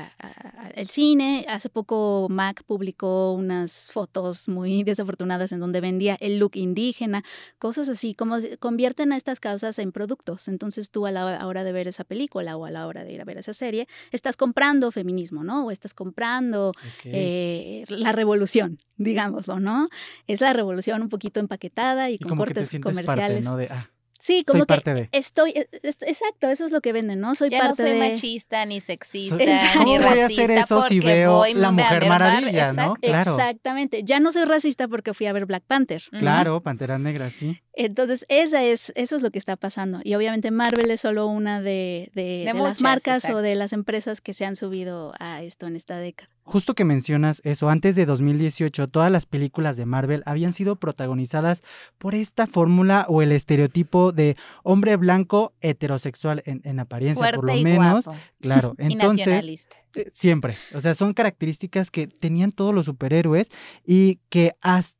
el 0.74 0.88
cine. 0.88 1.44
Hace 1.48 1.68
poco 1.68 2.28
Mac 2.30 2.62
publicó 2.64 2.83
unas 2.92 3.90
fotos 3.90 4.48
muy 4.48 4.82
desafortunadas 4.82 5.52
en 5.52 5.60
donde 5.60 5.80
vendía 5.80 6.16
el 6.20 6.38
look 6.38 6.52
indígena, 6.56 7.24
cosas 7.58 7.88
así, 7.88 8.14
como 8.14 8.36
convierten 8.58 9.12
a 9.12 9.16
estas 9.16 9.40
causas 9.40 9.78
en 9.78 9.92
productos. 9.92 10.48
Entonces 10.48 10.90
tú 10.90 11.06
a 11.06 11.10
la 11.10 11.46
hora 11.46 11.64
de 11.64 11.72
ver 11.72 11.88
esa 11.88 12.04
película 12.04 12.56
o 12.56 12.64
a 12.64 12.70
la 12.70 12.86
hora 12.86 13.04
de 13.04 13.12
ir 13.12 13.20
a 13.20 13.24
ver 13.24 13.38
esa 13.38 13.54
serie, 13.54 13.88
estás 14.12 14.36
comprando 14.36 14.90
feminismo, 14.90 15.44
¿no? 15.44 15.66
O 15.66 15.70
estás 15.70 15.94
comprando 15.94 16.72
eh, 17.04 17.84
la 17.88 18.12
revolución, 18.12 18.78
digámoslo, 18.96 19.60
¿no? 19.60 19.88
Es 20.26 20.40
la 20.40 20.52
revolución 20.52 21.02
un 21.02 21.08
poquito 21.08 21.40
empaquetada 21.40 22.10
y, 22.10 22.18
con 22.18 22.36
cortes 22.36 22.76
comerciales. 22.82 23.46
Ah, 23.46 23.88
Sí, 24.24 24.42
como 24.42 24.64
que 24.64 25.10
estoy, 25.12 25.50
e, 25.50 25.68
exacto, 25.82 26.48
eso 26.48 26.64
es 26.64 26.70
lo 26.70 26.80
que 26.80 26.94
venden, 26.94 27.20
¿no? 27.20 27.34
Soy 27.34 27.50
ya 27.50 27.68
no 27.68 27.76
soy 27.76 27.98
machista, 27.98 28.64
ni 28.64 28.80
sexista, 28.80 29.36
ni 29.84 29.98
racista. 29.98 30.08
voy 30.08 30.20
a 30.20 30.26
hacer 30.26 30.50
eso 30.50 30.80
si 30.80 30.98
veo 30.98 31.44
La 31.54 31.70
Mujer 31.70 32.08
Maravilla, 32.08 32.72
¿no? 32.72 32.94
Claro. 32.94 33.32
Exactamente, 33.32 34.02
ya 34.02 34.20
no 34.20 34.32
soy 34.32 34.46
racista 34.46 34.88
porque 34.88 35.12
fui 35.12 35.26
a 35.26 35.34
ver 35.34 35.44
Black 35.44 35.64
Panther. 35.66 36.02
Claro, 36.18 36.62
Pantera 36.62 36.98
Negra, 36.98 37.28
sí. 37.28 37.60
Entonces, 37.74 38.24
esa 38.30 38.62
es, 38.62 38.94
eso 38.96 39.14
es 39.14 39.20
lo 39.20 39.30
que 39.30 39.38
está 39.38 39.56
pasando. 39.56 40.00
Y 40.02 40.14
obviamente 40.14 40.50
Marvel 40.50 40.90
es 40.90 41.02
solo 41.02 41.26
una 41.26 41.60
de, 41.60 42.10
de, 42.14 42.50
las 42.54 42.80
marcas 42.80 43.28
o 43.28 43.42
de 43.42 43.56
las 43.56 43.74
empresas 43.74 44.22
que 44.22 44.32
se 44.32 44.46
han 44.46 44.56
subido 44.56 45.12
a 45.20 45.42
esto 45.42 45.66
en 45.66 45.76
esta 45.76 45.98
década. 45.98 46.33
Justo 46.46 46.74
que 46.74 46.84
mencionas 46.84 47.40
eso, 47.44 47.70
antes 47.70 47.96
de 47.96 48.04
2018 48.04 48.88
todas 48.88 49.10
las 49.10 49.24
películas 49.24 49.78
de 49.78 49.86
Marvel 49.86 50.22
habían 50.26 50.52
sido 50.52 50.76
protagonizadas 50.76 51.62
por 51.96 52.14
esta 52.14 52.46
fórmula 52.46 53.06
o 53.08 53.22
el 53.22 53.32
estereotipo 53.32 54.12
de 54.12 54.36
hombre 54.62 54.96
blanco 54.96 55.54
heterosexual 55.62 56.42
en, 56.44 56.78
apariencia, 56.78 57.32
por 57.32 57.44
lo 57.44 57.54
menos. 57.54 58.06
Claro, 58.40 58.74
entonces... 58.78 59.26
Eh, 59.26 59.83
siempre. 60.12 60.56
O 60.74 60.80
sea, 60.80 60.94
son 60.94 61.14
características 61.14 61.90
que 61.90 62.06
tenían 62.06 62.52
todos 62.52 62.74
los 62.74 62.86
superhéroes 62.86 63.50
y 63.84 64.20
que 64.28 64.52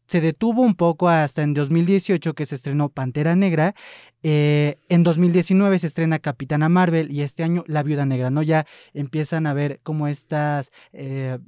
se 0.07 0.21
detuvo 0.21 0.63
un 0.63 0.75
poco 0.75 1.09
hasta 1.09 1.43
en 1.43 1.55
2018 1.55 2.35
que 2.35 2.47
se 2.47 2.55
estrenó 2.55 2.89
Pantera 2.89 3.37
Negra. 3.37 3.75
Eh, 4.23 4.77
en 4.89 5.03
2019 5.03 5.79
se 5.79 5.87
estrena 5.87 6.19
Capitana 6.19 6.69
Marvel 6.69 7.11
y 7.11 7.23
este 7.23 7.43
año 7.43 7.65
La 7.67 7.83
Viuda 7.83 8.07
Negra, 8.07 8.31
¿no? 8.31 8.43
Ya 8.43 8.67
empiezan 8.93 9.47
a 9.47 9.55
ver 9.55 9.81
como 9.83 10.09
estas 10.09 10.71
eh, 10.93 11.39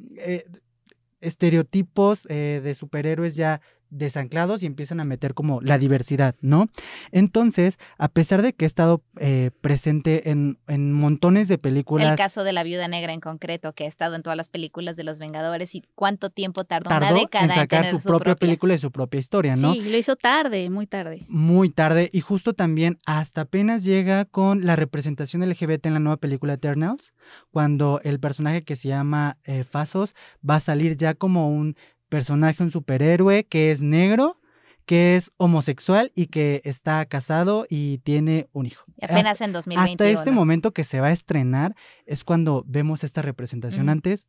estereotipos 1.20 2.24
de 2.24 2.74
superhéroes 2.74 3.36
ya 3.36 3.60
desanclados 3.90 4.62
y 4.62 4.66
empiezan 4.66 5.00
a 5.00 5.04
meter 5.04 5.34
como 5.34 5.60
la 5.60 5.78
diversidad, 5.78 6.34
¿no? 6.40 6.68
Entonces, 7.12 7.78
a 7.98 8.08
pesar 8.08 8.42
de 8.42 8.52
que 8.52 8.64
he 8.64 8.68
estado 8.68 9.02
eh, 9.18 9.50
presente 9.60 10.30
en, 10.30 10.58
en, 10.66 10.92
montones 10.92 11.48
de 11.48 11.58
películas. 11.58 12.10
El 12.10 12.16
caso 12.16 12.44
de 12.44 12.52
la 12.52 12.62
viuda 12.62 12.88
negra 12.88 13.12
en 13.12 13.20
concreto, 13.20 13.72
que 13.72 13.84
ha 13.84 13.88
estado 13.88 14.16
en 14.16 14.22
todas 14.22 14.36
las 14.36 14.48
películas 14.48 14.96
de 14.96 15.04
los 15.04 15.18
Vengadores 15.18 15.74
y 15.74 15.82
cuánto 15.94 16.30
tiempo 16.30 16.64
tardó, 16.64 16.94
una 16.94 17.12
década 17.12 17.44
en 17.44 17.50
sacar 17.50 17.86
su, 17.86 18.08
propia, 18.08 18.34
película 18.34 18.74
y 18.74 18.78
su 18.78 18.90
propia 18.90 19.20
historia, 19.20 19.56
¿no? 19.56 19.74
Sí, 19.74 19.82
lo 19.82 19.96
hizo 19.96 20.16
tarde, 20.16 20.68
muy 20.70 20.86
tarde. 20.86 21.24
Muy 21.28 21.70
tarde 21.70 22.10
y 22.12 22.20
justo 22.20 22.54
también 22.54 22.98
hasta 23.06 23.42
apenas 23.42 23.84
llega 23.84 24.24
con 24.24 24.64
la 24.64 24.76
representación 24.76 25.48
LGBT 25.48 25.86
en 25.86 25.94
la 25.94 26.00
nueva 26.00 26.16
película 26.16 26.54
Eternals, 26.54 27.12
cuando 27.50 28.00
el 28.04 28.20
personaje 28.20 28.64
que 28.64 28.76
se 28.76 28.88
llama 28.88 29.38
eh, 29.44 29.64
Fasos 29.64 30.14
va 30.48 30.56
a 30.56 30.60
salir 30.60 30.96
ya 30.96 31.14
como 31.14 31.50
un 31.50 31.76
personaje, 32.16 32.62
un 32.62 32.70
superhéroe 32.70 33.44
que 33.44 33.70
es 33.70 33.82
negro, 33.82 34.40
que 34.86 35.16
es 35.16 35.32
homosexual 35.36 36.12
y 36.14 36.28
que 36.28 36.62
está 36.64 37.04
casado 37.04 37.66
y 37.68 37.98
tiene 37.98 38.48
un 38.52 38.64
hijo. 38.64 38.84
apenas 39.02 39.42
en 39.42 39.52
2021. 39.52 39.92
Hasta 39.92 40.08
este 40.08 40.30
momento 40.30 40.72
que 40.72 40.84
se 40.84 41.00
va 41.00 41.08
a 41.08 41.12
estrenar 41.12 41.74
es 42.06 42.24
cuando 42.24 42.64
vemos 42.66 43.04
esta 43.04 43.20
representación. 43.20 43.90
Antes 43.90 44.26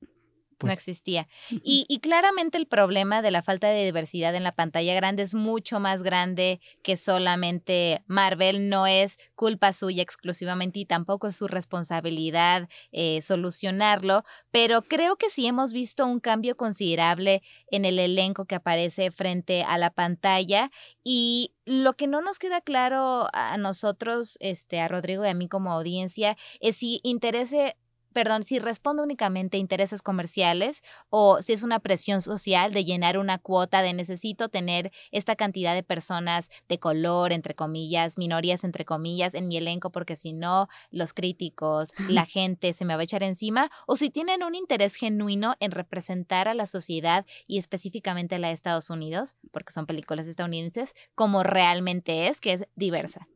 no 0.60 0.68
pues 0.68 0.74
existía. 0.74 1.28
Y, 1.52 1.86
y, 1.88 2.00
claramente 2.00 2.58
el 2.58 2.66
problema 2.66 3.22
de 3.22 3.32
la 3.32 3.44
falta 3.44 3.68
de 3.68 3.86
diversidad 3.86 4.34
en 4.34 4.44
la 4.44 4.56
pantalla 4.56 4.96
grande 4.96 5.22
es 5.22 5.36
mucho 5.36 5.80
más 5.80 6.02
grande 6.02 6.60
que 6.82 6.98
solamente 6.98 8.04
Marvel. 8.08 8.70
No 8.70 8.88
es 8.88 9.20
culpa 9.36 9.72
suya 9.74 10.02
exclusivamente 10.02 10.80
y 10.80 10.86
tampoco 10.86 11.28
es 11.28 11.36
su 11.36 11.48
responsabilidad 11.48 12.70
eh, 12.92 13.22
solucionarlo, 13.22 14.24
pero 14.52 14.82
creo 14.82 15.18
que 15.18 15.30
sí 15.30 15.46
hemos 15.46 15.74
visto 15.74 16.06
un 16.06 16.20
cambio 16.20 16.58
considerable 16.58 17.44
en 17.70 17.86
el 17.86 18.00
elenco 18.00 18.46
que 18.46 18.56
aparece 18.56 19.12
frente 19.12 19.64
a 19.64 19.78
la 19.78 19.92
pantalla 19.92 20.72
y 21.04 21.54
lo 21.66 21.94
que 21.94 22.08
no 22.08 22.22
nos 22.22 22.40
queda 22.40 22.62
claro 22.62 23.28
a 23.34 23.58
nosotros, 23.58 24.38
este, 24.40 24.80
a 24.80 24.88
Rodrigo 24.88 25.26
y 25.26 25.30
a 25.30 25.34
mí 25.34 25.48
como 25.48 25.72
audiencia, 25.72 26.38
es 26.60 26.78
si 26.78 27.00
interese 27.04 27.76
perdón, 28.18 28.48
si 28.48 28.58
responde 28.58 29.04
únicamente 29.04 29.58
a 29.58 29.60
intereses 29.60 30.02
comerciales 30.02 30.82
o 31.12 31.40
si 31.44 31.54
es 31.54 31.62
una 31.62 31.80
presión 31.80 32.24
social 32.24 32.74
de 32.74 32.84
llenar 32.84 33.20
una 33.20 33.38
cuota 33.38 33.84
de 33.84 33.94
necesito 33.94 34.50
tener 34.50 34.92
esta 35.12 35.36
cantidad 35.36 35.76
de 35.76 35.84
personas 35.84 36.50
de 36.68 36.80
color, 36.80 37.32
entre 37.32 37.54
comillas, 37.54 38.18
minorías, 38.18 38.64
entre 38.64 38.86
comillas, 38.86 39.36
en 39.36 39.48
mi 39.48 39.58
elenco, 39.58 39.92
porque 39.92 40.16
si 40.16 40.34
no, 40.34 40.68
los 40.90 41.14
críticos, 41.14 41.94
la 42.10 42.26
gente 42.26 42.74
se 42.74 42.86
me 42.86 42.96
va 42.96 43.02
a 43.02 43.04
echar 43.04 43.22
encima, 43.22 43.70
o 43.86 43.96
si 43.96 44.10
tienen 44.10 44.42
un 44.42 44.56
interés 44.56 44.96
genuino 44.96 45.54
en 45.60 45.70
representar 45.70 46.48
a 46.48 46.56
la 46.56 46.66
sociedad 46.66 47.24
y 47.46 47.60
específicamente 47.60 48.40
la 48.40 48.48
de 48.48 48.56
Estados 48.56 48.90
Unidos, 48.90 49.36
porque 49.52 49.72
son 49.72 49.86
películas 49.86 50.26
estadounidenses, 50.26 50.96
como 51.14 51.44
realmente 51.44 52.30
es, 52.30 52.42
que 52.42 52.54
es 52.54 52.66
diversa. 52.76 53.28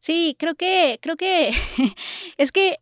Sí, 0.00 0.36
creo 0.38 0.56
que, 0.56 0.98
creo 1.00 1.16
que 1.16 1.52
es 2.36 2.52
que 2.52 2.80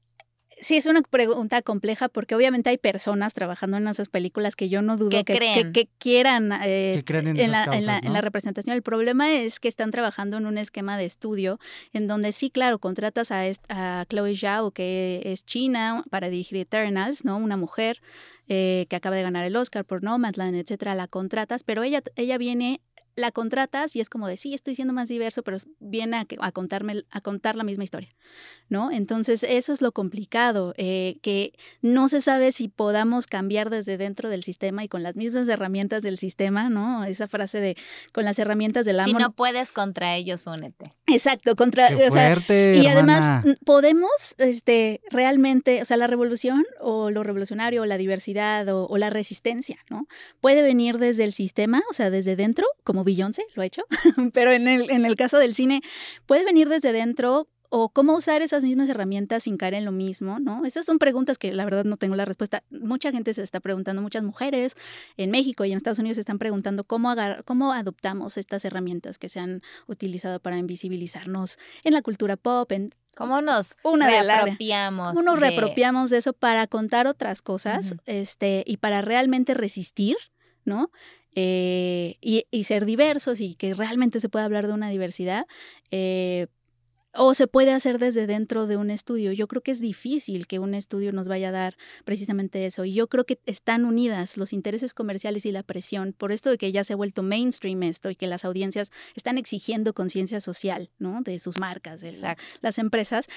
Sí, 0.61 0.77
es 0.77 0.87
una 0.87 1.03
pregunta 1.03 1.63
compleja 1.63 2.09
porque 2.09 2.35
obviamente 2.35 2.71
hay 2.71 2.79
personas 2.79 3.35
trabajando 3.35 3.77
en 3.77 3.89
esas 3.89 4.09
películas 4.09 4.57
que 4.57 4.69
yo 4.69 4.83
no 4.83 4.97
dudo 4.97 5.11
que, 5.11 5.25
que, 5.25 5.89
quieran 5.99 6.53
eh, 6.65 7.03
en, 7.07 7.51
la, 7.53 8.21
representación. 8.21 8.75
El 8.75 8.83
problema 8.83 9.31
es 9.33 9.61
que 9.61 9.69
están 9.69 9.91
trabajando 9.91 10.37
en 10.37 10.47
un 10.47 10.59
esquema 10.59 10.99
de 10.99 11.05
estudio 11.05 11.59
en 11.93 12.09
donde 12.09 12.33
sí, 12.33 12.51
claro, 12.51 12.79
contratas 12.79 13.31
a, 13.31 13.43
a 13.69 14.07
Chloe 14.09 14.37
Zhao, 14.37 14.71
que 14.73 15.23
es 15.25 15.45
china, 15.45 16.05
para 16.11 16.29
dirigir 16.29 16.59
Eternals, 16.59 17.25
¿no? 17.25 17.37
Una 17.37 17.57
mujer 17.57 18.01
eh, 18.51 18.87
que 18.89 18.97
acaba 18.97 19.15
de 19.15 19.23
ganar 19.23 19.45
el 19.45 19.55
Oscar 19.57 19.85
por 19.85 20.03
Nomadland, 20.03 20.57
etcétera, 20.57 20.95
la 20.95 21.07
contratas, 21.07 21.65
pero 21.65 21.83
ella, 21.83 22.03
ella 22.17 22.39
viene 22.39 22.81
la 23.19 23.33
contratas 23.33 23.97
y 23.97 24.01
es 24.01 24.09
como 24.09 24.29
de, 24.29 24.37
sí, 24.37 24.55
estoy 24.55 24.75
siendo 24.75 24.95
más 24.95 25.09
diverso, 25.09 25.43
pero 25.43 25.59
viene 25.81 26.25
a, 26.39 26.53
contarme, 26.53 27.05
a 27.11 27.21
contar 27.21 27.57
la 27.57 27.65
misma 27.65 27.85
historia, 27.85 28.15
¿no? 28.69 28.91
Entonces, 28.91 29.43
eso 29.43 29.73
es 29.73 29.83
lo 29.83 29.93
complicado, 29.93 30.73
eh, 30.77 31.19
que 31.21 31.53
no 31.83 32.09
se 32.09 32.21
sabe 32.21 32.53
si 32.53 32.69
podamos 32.69 33.27
cambiar 33.27 33.71
desde 33.71 33.99
dentro 33.99 34.31
del 34.31 34.45
sistema 34.45 34.85
y 34.85 34.89
con 34.89 35.03
las 35.03 35.17
mismas 35.17 35.49
herramientas 35.49 36.03
del 36.03 36.19
sistema, 36.19 36.71
¿no? 36.71 37.05
Esa 37.05 37.27
frase 37.27 37.61
de, 37.61 37.77
con 38.13 38.25
las 38.25 38.39
herramientas 38.39 38.87
del 38.87 39.01
amo. 39.01 39.09
Si 39.09 39.15
no 39.15 39.33
puedes 39.33 39.73
contra 39.73 40.15
ellos, 40.15 40.47
únete. 40.47 40.93
Exacto, 41.07 41.57
contra... 41.57 41.91
y 41.93 42.87
además, 42.87 43.45
podemos, 43.65 44.11
este, 44.39 45.01
realmente, 45.11 45.83
o 45.83 45.85
sea, 45.85 45.97
la 45.97 46.07
revolución 46.07 46.65
o 46.81 47.11
lo 47.11 47.25
revolucionario 47.25 47.83
o 47.83 47.87
la 47.87 47.99
diversidad 47.99 48.69
o, 48.69 48.87
o 48.87 48.97
la 48.97 49.11
resistencia, 49.11 49.79
¿no? 49.91 50.07
Puede 50.41 50.63
venir 50.63 50.99
desde 50.99 51.25
el 51.25 51.33
sistema, 51.33 51.83
o 51.91 51.93
sea, 51.93 52.11
desde 52.11 52.37
dentro, 52.37 52.67
como 52.85 53.05
Beyoncé 53.09 53.45
lo 53.55 53.63
ha 53.63 53.67
hecho, 53.67 53.83
pero 54.35 54.51
en 54.51 54.69
el, 54.69 54.91
en 54.91 55.07
el 55.07 55.17
caso 55.17 55.39
del 55.39 55.55
cine 55.55 55.81
puede 56.27 56.45
venir 56.45 56.69
desde 56.69 56.93
dentro 56.93 57.49
o 57.71 57.91
cómo 57.91 58.17
usar 58.17 58.43
esas 58.43 58.63
mismas 58.63 58.89
herramientas 58.89 59.43
sin 59.45 59.57
caer 59.57 59.75
en 59.75 59.85
lo 59.85 59.93
mismo, 59.93 60.39
¿no? 60.39 60.65
Esas 60.65 60.87
son 60.87 60.99
preguntas 60.99 61.39
que 61.39 61.53
la 61.53 61.65
verdad 61.65 61.85
no 61.85 61.97
tengo 61.97 62.17
la 62.17 62.25
respuesta. 62.25 62.63
Mucha 62.71 63.11
gente 63.11 63.35
se 63.35 63.43
está 63.43 63.61
preguntando, 63.61 64.01
muchas 64.01 64.23
mujeres 64.23 64.75
en 65.17 65.31
México 65.31 65.65
y 65.65 65.73
en 65.73 65.77
Estados 65.77 65.99
Unidos 65.99 66.17
se 66.17 66.23
están 66.23 66.39
preguntando 66.39 66.85
cómo, 66.85 67.15
cómo 67.45 67.73
adoptamos 67.73 68.37
estas 68.37 68.65
herramientas 68.65 69.19
que 69.19 69.29
se 69.29 69.41
han 69.41 69.63
utilizado 69.87 70.41
para 70.41 70.57
invisibilizarnos 70.59 71.59
en 71.85 71.95
la 71.95 72.03
cultura 72.03 72.37
pop, 72.37 72.71
en 72.73 72.95
¿Cómo 73.17 73.41
nos 73.41 73.77
una 73.83 74.09
reapropiamos? 74.09 75.15
¿Cómo 75.15 75.23
nos 75.23 75.41
reapropiamos 75.41 76.11
de 76.11 76.19
eso 76.19 76.33
para 76.35 76.69
contar 76.69 77.09
otras 77.09 77.43
cosas 77.43 77.97
este, 78.07 78.63
y 78.65 78.77
para 78.77 79.03
realmente 79.03 79.55
resistir, 79.55 80.17
¿no? 80.65 80.93
Eh, 81.41 82.17
y, 82.21 82.65
ser 82.65 82.85
diversos 82.85 83.41
y 83.41 83.55
que 83.55 83.73
realmente 83.73 84.19
se 84.19 84.29
pueda 84.29 84.45
hablar 84.45 84.67
de 84.67 84.73
una 84.73 84.91
diversidad, 84.91 85.47
eh, 85.93 86.49
o 87.15 87.33
se 87.35 87.47
puede 87.47 87.71
hacer 87.71 88.01
desde 88.01 88.27
dentro 88.27 88.67
de 88.67 88.77
un 88.77 88.91
estudio. 88.91 89.31
Yo 89.31 89.47
creo 89.47 89.63
que 89.63 89.71
es 89.71 89.81
difícil 89.81 90.49
que 90.49 90.59
un 90.59 90.75
estudio 90.75 91.13
nos 91.13 91.29
vaya 91.29 91.51
a 91.51 91.53
dar 91.53 91.77
precisamente 92.05 92.67
eso. 92.67 92.85
Y 92.85 92.93
yo 92.93 93.07
creo 93.07 93.25
que 93.25 93.39
están 93.47 93.85
unidas 93.85 94.37
los 94.37 94.53
intereses 94.53 94.95
comerciales 94.95 95.47
y 95.47 95.53
la 95.53 95.63
presión, 95.63 96.13
por 96.13 96.33
esto 96.33 96.51
de 96.51 96.59
que 96.59 96.73
ya 96.73 96.83
se 96.83 96.95
ha 96.95 96.97
vuelto 96.97 97.23
mainstream 97.23 97.85
esto 97.85 98.11
y 98.11 98.17
que 98.17 98.27
las 98.27 98.45
audiencias 98.45 98.91
están 99.15 99.39
exigiendo 99.39 99.95
conciencia 99.95 100.41
social, 100.41 100.91
¿no? 100.99 101.23
De 101.23 101.39
sus 101.39 101.61
marcas, 101.61 102.01
de 102.01 102.19
las 102.63 102.79
empresas 102.79 103.29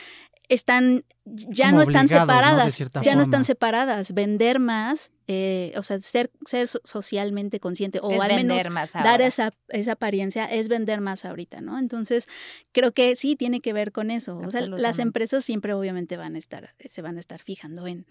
están 0.52 1.06
ya 1.24 1.72
no 1.72 1.82
están 1.82 2.08
separadas, 2.08 2.78
ya 3.02 3.16
no 3.16 3.22
están 3.22 3.46
separadas. 3.46 4.14
Vender 4.14 4.60
más, 4.60 5.12
eh, 5.34 5.72
o 5.78 5.84
sea, 5.84 5.98
ser, 6.02 6.30
ser 6.46 6.68
socialmente 6.68 7.62
consciente 7.62 8.00
o 8.04 8.22
al 8.22 8.36
menos 8.36 8.62
dar 8.94 9.22
esa, 9.22 9.54
esa 9.70 9.94
apariencia 9.94 10.44
es 10.44 10.68
vender 10.68 11.00
más 11.00 11.24
ahorita, 11.24 11.62
¿no? 11.62 11.80
Entonces, 11.80 12.28
creo 12.74 12.92
que 12.92 13.16
sí 13.16 13.38
tiene 13.38 13.62
que 13.62 13.72
ver 13.72 13.94
con 13.94 14.12
eso. 14.12 14.38
O 14.40 14.52
sea, 14.52 14.68
las 14.68 15.00
empresas 15.00 15.46
siempre 15.46 15.74
obviamente 15.74 16.18
van 16.18 16.36
a 16.36 16.38
estar, 16.38 16.76
se 16.84 17.02
van 17.02 17.16
a 17.16 17.22
estar 17.22 17.42
fijando 17.42 17.88
en, 17.88 18.06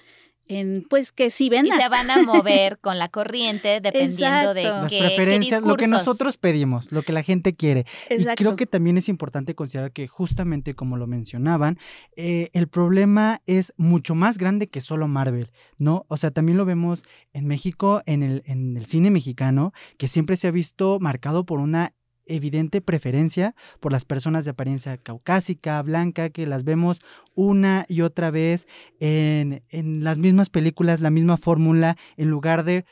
en 0.51 0.85
pues 0.89 1.13
que 1.13 1.31
sí 1.31 1.49
vendan. 1.49 1.79
Y 1.79 1.83
se 1.83 1.89
van 1.89 2.11
a 2.11 2.23
mover 2.23 2.79
con 2.79 2.99
la 2.99 3.09
corriente 3.09 3.81
dependiendo 3.83 4.53
de 4.53 4.65
las 4.65 4.93
preferencias, 4.93 5.63
lo 5.63 5.77
que 5.77 5.87
nosotros 5.87 6.39
pedimos, 6.39 6.91
lo 6.91 7.03
que 7.03 7.13
la 7.13 7.23
gente 7.23 7.55
quiere. 7.55 7.87
Y 8.11 8.25
creo 8.35 8.57
que 8.57 8.67
también 8.67 8.99
es 8.99 9.09
importante 9.09 9.55
considerar 9.55 9.93
que 9.93 10.09
justamente 10.09 10.75
como 10.75 10.97
lo 10.97 11.07
mencionaban, 11.07 11.79
eh, 12.17 12.49
el 12.53 12.67
problema 12.67 13.41
es 13.47 13.73
mucho 13.77 14.15
más 14.15 14.39
grande 14.39 14.69
que 14.69 14.81
solo 14.81 15.07
Marvel, 15.07 15.51
¿no? 15.79 16.05
O 16.09 16.17
sea, 16.17 16.33
también 16.33 16.59
lo 16.59 16.65
vemos 16.65 17.05
en 17.33 17.47
México, 17.47 18.03
en 18.07 18.23
el, 18.23 18.43
en 18.47 18.77
el 18.77 18.87
cine 18.87 19.11
mexicano, 19.11 19.73
que 19.99 20.09
siempre 20.09 20.37
se 20.37 20.49
ha 20.49 20.51
visto 20.51 20.99
marcado 21.01 21.45
por 21.45 21.61
una 21.61 21.95
evidente 22.27 22.81
preferencia 22.81 23.55
por 23.81 23.93
las 23.93 24.05
personas 24.05 24.45
de 24.45 24.53
apariencia 24.53 24.97
caucásica, 24.97 25.81
blanca, 25.83 26.31
que 26.31 26.47
las 26.47 26.65
vemos 26.65 27.01
una 27.35 27.87
y 27.89 28.03
otra 28.03 28.31
vez 28.31 28.67
en, 29.01 29.63
en 29.69 30.05
las 30.05 30.19
mismas 30.19 30.49
películas, 30.49 31.01
la 31.01 31.11
misma 31.11 31.37
fórmula, 31.37 31.97
en 32.17 32.31
lugar 32.31 32.65
de, 32.65 32.85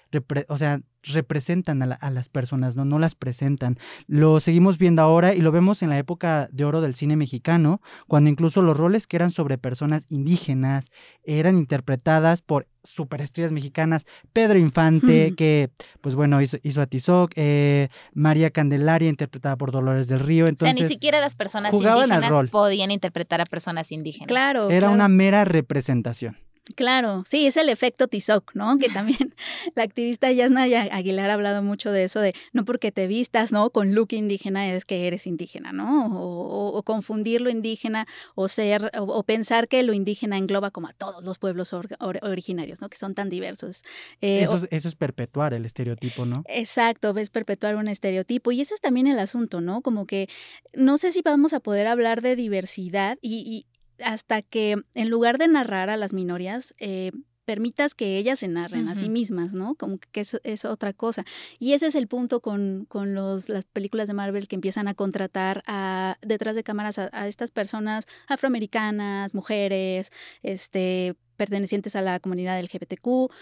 o 0.49 0.59
sea, 0.59 0.81
representan 1.03 1.83
a, 1.83 2.11
las 2.11 2.29
personas, 2.29 2.77
¿no? 2.77 2.85
no 2.85 2.99
las 2.99 3.15
presentan. 3.15 3.79
Lo 4.07 4.41
seguimos 4.41 4.79
viendo 4.79 5.03
ahora 5.03 5.35
y 5.35 5.41
lo 5.41 5.53
vemos 5.53 5.83
en 5.83 5.91
la 5.91 5.99
época 5.99 6.49
de 6.53 6.65
oro 6.65 6.81
del 6.81 6.95
cine 6.95 7.17
mexicano, 7.17 7.81
cuando 8.07 8.31
incluso 8.31 8.63
los 8.63 8.77
roles 8.77 9.07
que 9.07 9.17
eran 9.17 9.31
sobre 9.31 9.59
personas 9.59 10.07
indígenas 10.09 10.91
eran 11.25 11.57
interpretadas 11.57 12.43
por 12.43 12.67
superestrellas 12.83 13.53
mexicanas, 13.53 14.07
Pedro 14.33 14.59
Infante, 14.59 15.35
que 15.37 15.71
pues 16.01 16.15
bueno, 16.15 16.41
hizo, 16.41 16.59
hizo 16.63 16.81
a 16.81 16.87
Tizoc, 16.87 17.33
eh, 17.37 17.89
María 18.13 18.51
Candelaria, 18.51 19.09
interpretada 19.09 19.57
por 19.57 19.73
Dolores 19.73 20.09
del 20.09 20.21
Río. 20.21 20.47
Entonces, 20.47 20.75
o 20.75 20.79
sea, 20.79 20.87
ni 20.87 20.93
siquiera 20.93 21.21
las 21.21 21.35
personas 21.35 21.73
indígenas 21.73 22.51
podían 22.51 22.91
interpretar 22.91 23.41
a 23.41 23.45
personas 23.45 23.93
indígenas. 23.93 24.29
Claro. 24.29 24.71
Era 24.71 24.91
una 24.91 25.09
mera 25.09 25.45
representación. 25.45 26.37
Claro, 26.75 27.25
sí, 27.29 27.47
es 27.47 27.57
el 27.57 27.69
efecto 27.69 28.09
Tizoc, 28.09 28.55
¿no? 28.55 28.79
Que 28.79 28.89
también 28.89 29.35
la 29.75 29.83
activista 29.83 30.31
Yasna 30.31 30.63
Aguilar 30.63 31.31
ha 31.31 31.35
hablado 31.35 31.63
mucho 31.63 31.93
de 31.93 32.05
eso, 32.05 32.21
de 32.21 32.35
no 32.53 32.65
porque 32.65 32.93
te 32.93 33.07
vistas, 33.07 33.53
¿no? 33.53 33.71
Con 33.71 33.95
look 33.95 34.13
indígena 34.13 34.73
es 34.73 34.85
que 34.85 35.07
eres 35.07 35.27
indígena, 35.27 35.73
¿no? 35.73 36.07
O, 36.11 36.83
confundir 36.83 37.41
lo 37.41 37.51
indígena 37.51 38.07
o 38.35 38.49
ser, 38.49 38.91
o, 38.99 39.23
pensar 39.23 39.69
que 39.69 39.83
lo 39.83 39.93
indígena 39.93 40.39
engloba 40.39 40.71
como 40.71 40.89
a 40.89 40.93
todos 40.93 41.25
los 41.25 41.39
pueblos 41.39 41.73
originarios, 41.73 42.81
¿no? 42.81 42.89
Que 42.89 42.97
son 42.97 43.15
tan 43.15 43.29
diversos. 43.29 43.83
Eh, 44.21 44.43
eso, 44.43 44.61
eso, 44.71 44.89
es 44.89 44.95
perpetuar 44.95 45.55
el 45.55 45.65
estereotipo, 45.65 46.25
¿no? 46.25 46.45
Exacto, 46.47 47.13
ves 47.13 47.31
perpetuar 47.31 47.77
un 47.77 47.89
estereotipo. 47.89 48.53
Y 48.53 48.61
ese 48.61 48.75
es 48.75 48.81
también 48.81 49.07
el 49.07 49.19
asunto, 49.19 49.61
¿no? 49.61 49.83
Como 49.83 50.07
que 50.07 50.29
no 50.73 50.99
sé 50.99 51.13
si 51.13 51.23
vamos 51.23 51.53
a 51.53 51.61
poder 51.61 51.87
hablar 51.87 52.23
de 52.23 52.37
diversidad 52.37 53.19
y 53.21 53.67
hasta 54.05 54.43
que 54.43 54.77
en 54.95 55.11
lugar 55.11 55.39
de 55.39 55.49
narrar 55.49 55.91
a 55.91 55.97
las 55.97 56.13
minorías, 56.13 56.75
eh, 56.79 57.13
permitas 57.49 57.95
que 57.95 58.19
ellas 58.19 58.41
se 58.41 58.49
narren 58.49 58.89
a 58.89 58.95
sí 58.95 59.09
mismas, 59.09 59.55
¿no? 59.55 59.75
Como 59.75 59.99
que 60.13 60.21
es, 60.21 60.39
es, 60.45 60.67
otra 60.67 60.93
cosa. 60.93 61.25
Y 61.59 61.73
ese 61.73 61.87
es 61.87 61.95
el 61.95 62.07
punto 62.07 62.41
con, 62.43 62.85
con 62.91 63.15
los, 63.15 63.49
las 63.49 63.65
películas 63.65 64.07
de 64.07 64.13
Marvel 64.13 64.49
que 64.49 64.55
empiezan 64.55 64.87
a 64.87 64.93
contratar 64.93 65.63
a, 65.67 66.19
detrás 66.21 66.57
de 66.57 66.63
cámaras 66.63 66.99
a, 66.99 67.09
a 67.11 67.27
estas 67.27 67.51
personas 67.51 68.05
afroamericanas, 68.27 69.33
mujeres, 69.33 70.11
este, 70.43 71.17
pertenecientes 71.39 71.97
a 71.97 72.03
la 72.03 72.21
comunidad 72.21 72.61
LGBTQ, 72.61 73.33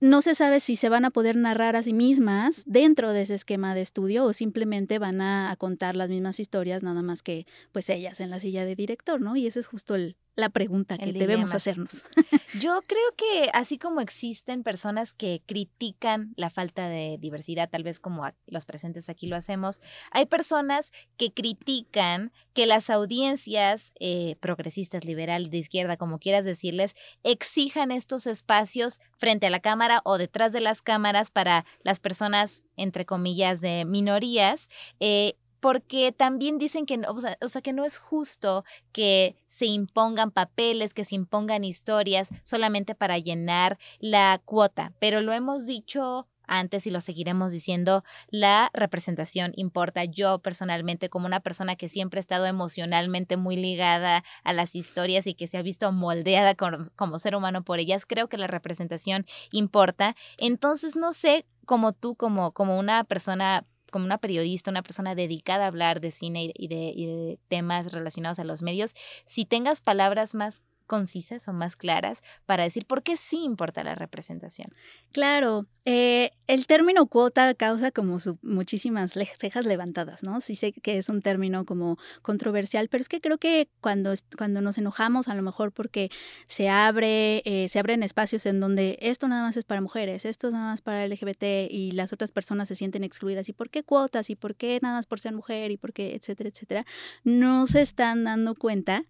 no 0.00 0.22
se 0.22 0.34
sabe 0.34 0.60
si 0.60 0.76
se 0.76 0.88
van 0.88 1.04
a 1.04 1.10
poder 1.10 1.36
narrar 1.36 1.76
a 1.76 1.82
sí 1.82 1.92
mismas 1.92 2.62
dentro 2.66 3.12
de 3.12 3.22
ese 3.22 3.34
esquema 3.34 3.74
de 3.74 3.80
estudio 3.80 4.24
o 4.24 4.32
simplemente 4.32 4.98
van 4.98 5.20
a, 5.20 5.50
a, 5.50 5.56
contar 5.56 5.96
las 5.96 6.08
mismas 6.08 6.40
historias, 6.40 6.82
nada 6.82 7.02
más 7.02 7.22
que 7.22 7.46
pues 7.72 7.88
ellas 7.90 8.20
en 8.20 8.30
la 8.30 8.40
silla 8.40 8.64
de 8.64 8.76
director, 8.76 9.20
¿no? 9.20 9.36
Y 9.36 9.46
ese 9.46 9.60
es 9.60 9.66
justo 9.66 9.94
el, 9.94 10.16
la 10.38 10.50
pregunta 10.50 10.96
que 10.96 11.12
debemos 11.12 11.52
hacernos. 11.52 12.04
Yo 12.60 12.80
creo 12.86 13.14
que 13.16 13.50
así 13.52 13.76
como 13.76 14.00
existen 14.00 14.62
personas 14.62 15.12
que 15.12 15.42
critican 15.44 16.32
la 16.36 16.48
falta 16.48 16.88
de 16.88 17.18
diversidad, 17.20 17.68
tal 17.68 17.82
vez 17.82 17.98
como 17.98 18.24
los 18.46 18.64
presentes 18.64 19.08
aquí 19.08 19.26
lo 19.26 19.34
hacemos, 19.34 19.80
hay 20.12 20.26
personas 20.26 20.92
que 21.16 21.32
critican 21.32 22.32
que 22.54 22.66
las 22.66 22.88
audiencias 22.88 23.92
eh, 23.98 24.36
progresistas, 24.38 25.04
liberal, 25.04 25.50
de 25.50 25.58
izquierda, 25.58 25.96
como 25.96 26.20
quieras 26.20 26.44
decirles, 26.44 26.94
exijan 27.24 27.90
estos 27.90 28.28
espacios 28.28 29.00
frente 29.16 29.48
a 29.48 29.50
la 29.50 29.58
cámara 29.58 30.02
o 30.04 30.18
detrás 30.18 30.52
de 30.52 30.60
las 30.60 30.82
cámaras 30.82 31.30
para 31.32 31.64
las 31.82 31.98
personas, 31.98 32.62
entre 32.76 33.04
comillas, 33.04 33.60
de 33.60 33.84
minorías. 33.84 34.68
Eh, 35.00 35.34
porque 35.60 36.12
también 36.12 36.58
dicen 36.58 36.86
que 36.86 36.96
no, 36.96 37.08
o 37.10 37.48
sea, 37.48 37.62
que 37.62 37.72
no 37.72 37.84
es 37.84 37.98
justo 37.98 38.64
que 38.92 39.36
se 39.46 39.66
impongan 39.66 40.30
papeles, 40.30 40.94
que 40.94 41.04
se 41.04 41.14
impongan 41.14 41.64
historias 41.64 42.30
solamente 42.44 42.94
para 42.94 43.18
llenar 43.18 43.78
la 43.98 44.40
cuota, 44.44 44.92
pero 44.98 45.20
lo 45.20 45.32
hemos 45.32 45.66
dicho 45.66 46.26
antes 46.48 46.86
y 46.86 46.90
lo 46.90 47.00
seguiremos 47.00 47.52
diciendo, 47.52 48.02
la 48.30 48.70
representación 48.72 49.52
importa. 49.54 50.04
Yo 50.04 50.40
personalmente, 50.40 51.08
como 51.08 51.26
una 51.26 51.40
persona 51.40 51.76
que 51.76 51.88
siempre 51.88 52.18
ha 52.18 52.20
estado 52.20 52.46
emocionalmente 52.46 53.36
muy 53.36 53.56
ligada 53.56 54.24
a 54.42 54.52
las 54.52 54.74
historias 54.74 55.26
y 55.26 55.34
que 55.34 55.46
se 55.46 55.58
ha 55.58 55.62
visto 55.62 55.92
moldeada 55.92 56.54
como, 56.54 56.78
como 56.96 57.18
ser 57.18 57.36
humano 57.36 57.62
por 57.62 57.78
ellas, 57.78 58.06
creo 58.06 58.28
que 58.28 58.38
la 58.38 58.46
representación 58.46 59.26
importa. 59.52 60.16
Entonces, 60.38 60.96
no 60.96 61.12
sé, 61.12 61.44
como 61.66 61.92
tú, 61.92 62.16
como, 62.16 62.52
como 62.52 62.78
una 62.78 63.04
persona 63.04 63.66
como 63.90 64.04
una 64.04 64.18
periodista, 64.18 64.70
una 64.70 64.82
persona 64.82 65.14
dedicada 65.14 65.64
a 65.64 65.68
hablar 65.68 66.00
de 66.00 66.10
cine 66.10 66.52
y 66.54 66.68
de, 66.68 66.92
y 66.94 67.06
de, 67.06 67.38
temas 67.48 67.92
relacionados 67.92 68.38
a 68.38 68.44
los 68.44 68.62
medios, 68.62 68.94
si 69.24 69.44
tengas 69.44 69.80
palabras 69.80 70.34
más 70.34 70.62
concisas 70.88 71.46
o 71.46 71.52
más 71.52 71.76
claras 71.76 72.22
para 72.46 72.64
decir 72.64 72.84
por 72.86 73.04
qué 73.04 73.16
sí 73.16 73.44
importa 73.44 73.84
la 73.84 73.94
representación. 73.94 74.68
Claro, 75.12 75.66
eh, 75.84 76.32
el 76.48 76.66
término 76.66 77.06
cuota 77.06 77.54
causa 77.54 77.92
como 77.92 78.18
muchísimas 78.42 79.12
cejas 79.12 79.64
levantadas, 79.64 80.24
¿no? 80.24 80.40
Sí 80.40 80.56
sé 80.56 80.72
que 80.72 80.98
es 80.98 81.08
un 81.08 81.22
término 81.22 81.64
como 81.64 81.98
controversial, 82.22 82.88
pero 82.88 83.02
es 83.02 83.08
que 83.08 83.20
creo 83.20 83.38
que 83.38 83.68
cuando, 83.80 84.12
cuando 84.36 84.60
nos 84.60 84.78
enojamos, 84.78 85.28
a 85.28 85.34
lo 85.34 85.42
mejor 85.42 85.70
porque 85.70 86.10
se 86.46 86.68
abre, 86.68 87.42
eh, 87.44 87.68
se 87.68 87.78
abren 87.78 88.02
espacios 88.02 88.46
en 88.46 88.58
donde 88.58 88.98
esto 89.00 89.28
nada 89.28 89.42
más 89.42 89.56
es 89.56 89.64
para 89.64 89.80
mujeres, 89.80 90.24
esto 90.24 90.50
nada 90.50 90.70
más 90.70 90.80
para 90.80 91.06
LGBT 91.06 91.70
y 91.70 91.92
las 91.92 92.12
otras 92.12 92.32
personas 92.32 92.68
se 92.68 92.74
sienten 92.74 93.04
excluidas. 93.04 93.48
¿Y 93.48 93.52
por 93.52 93.70
qué 93.70 93.84
cuotas? 93.84 94.30
¿Y 94.30 94.36
por 94.36 94.56
qué 94.56 94.80
nada 94.82 94.96
más 94.96 95.06
por 95.06 95.20
ser 95.20 95.34
mujer? 95.34 95.70
¿Y 95.70 95.76
por 95.76 95.92
qué, 95.92 96.14
etcétera, 96.14 96.48
etcétera? 96.48 96.86
No 97.24 97.66
se 97.66 97.82
están 97.82 98.24
dando 98.24 98.54
cuenta 98.54 99.04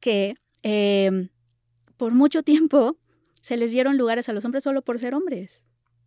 que 0.00 0.34
Em, 0.62 1.28
por 1.96 2.12
mucho 2.12 2.42
tiempo 2.42 2.96
se 3.40 3.56
les 3.56 3.70
dieron 3.70 3.96
lugares 3.96 4.28
a 4.28 4.32
los 4.32 4.44
hombres 4.44 4.64
solo 4.64 4.82
por 4.82 4.98
ser 4.98 5.14
hombres. 5.14 5.62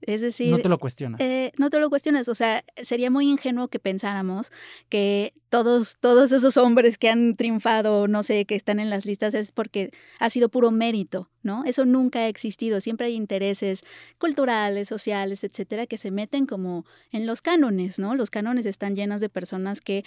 Es 0.06 0.22
decir, 0.22 0.52
no 0.52 0.60
te 0.60 0.70
lo 0.70 0.80
cuestionas. 0.80 1.22
Eh, 1.22 1.52
no 1.58 1.70
te 1.70 1.80
lo 1.80 1.90
cuestionas. 1.90 2.28
O 2.28 2.36
sea, 2.36 2.64
sería 2.82 3.10
muy 3.10 3.30
ingenuo 3.30 3.70
que 3.70 3.80
pensáramos 3.80 4.52
que 4.90 5.34
todos, 5.50 5.98
todos 6.00 6.32
esos 6.32 6.58
hombres 6.58 6.98
que 6.98 7.10
han 7.10 7.36
triunfado, 7.36 8.08
no 8.08 8.24
sé, 8.24 8.46
que 8.46 8.56
están 8.56 8.80
en 8.80 8.90
las 8.90 9.06
listas, 9.06 9.34
es 9.34 9.52
porque 9.52 9.92
ha 10.20 10.30
sido 10.30 10.50
puro 10.50 10.72
mérito, 10.72 11.30
¿no? 11.42 11.64
Eso 11.66 11.86
nunca 11.86 12.20
ha 12.20 12.28
existido. 12.28 12.82
Siempre 12.82 13.08
hay 13.08 13.16
intereses 13.16 13.86
culturales, 14.18 14.90
sociales, 14.90 15.44
etcétera, 15.44 15.88
que 15.88 15.98
se 15.98 16.12
meten 16.12 16.46
como 16.46 16.86
en 17.12 17.26
los 17.26 17.42
cánones, 17.42 17.98
¿no? 17.98 18.16
Los 18.16 18.30
cánones 18.30 18.66
están 18.66 18.96
llenos 18.96 19.22
de 19.22 19.30
personas 19.30 19.80
que 19.80 20.04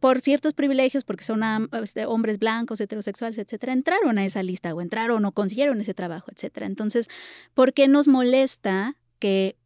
por 0.00 0.20
ciertos 0.20 0.54
privilegios, 0.54 1.04
porque 1.04 1.24
son 1.24 1.42
este, 1.82 2.06
hombres 2.06 2.38
blancos, 2.38 2.80
heterosexuales, 2.80 3.38
etcétera, 3.38 3.72
entraron 3.72 4.18
a 4.18 4.24
esa 4.24 4.42
lista 4.42 4.74
o 4.74 4.80
entraron 4.80 5.24
o 5.24 5.32
consiguieron 5.32 5.80
ese 5.80 5.94
trabajo, 5.94 6.30
etcétera. 6.34 6.66
Entonces, 6.66 7.08
¿por 7.54 7.72
qué 7.72 7.88
nos 7.88 8.08
molesta 8.08 8.96
que 9.18 9.56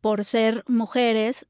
por 0.00 0.24
ser 0.24 0.64
mujeres 0.66 1.46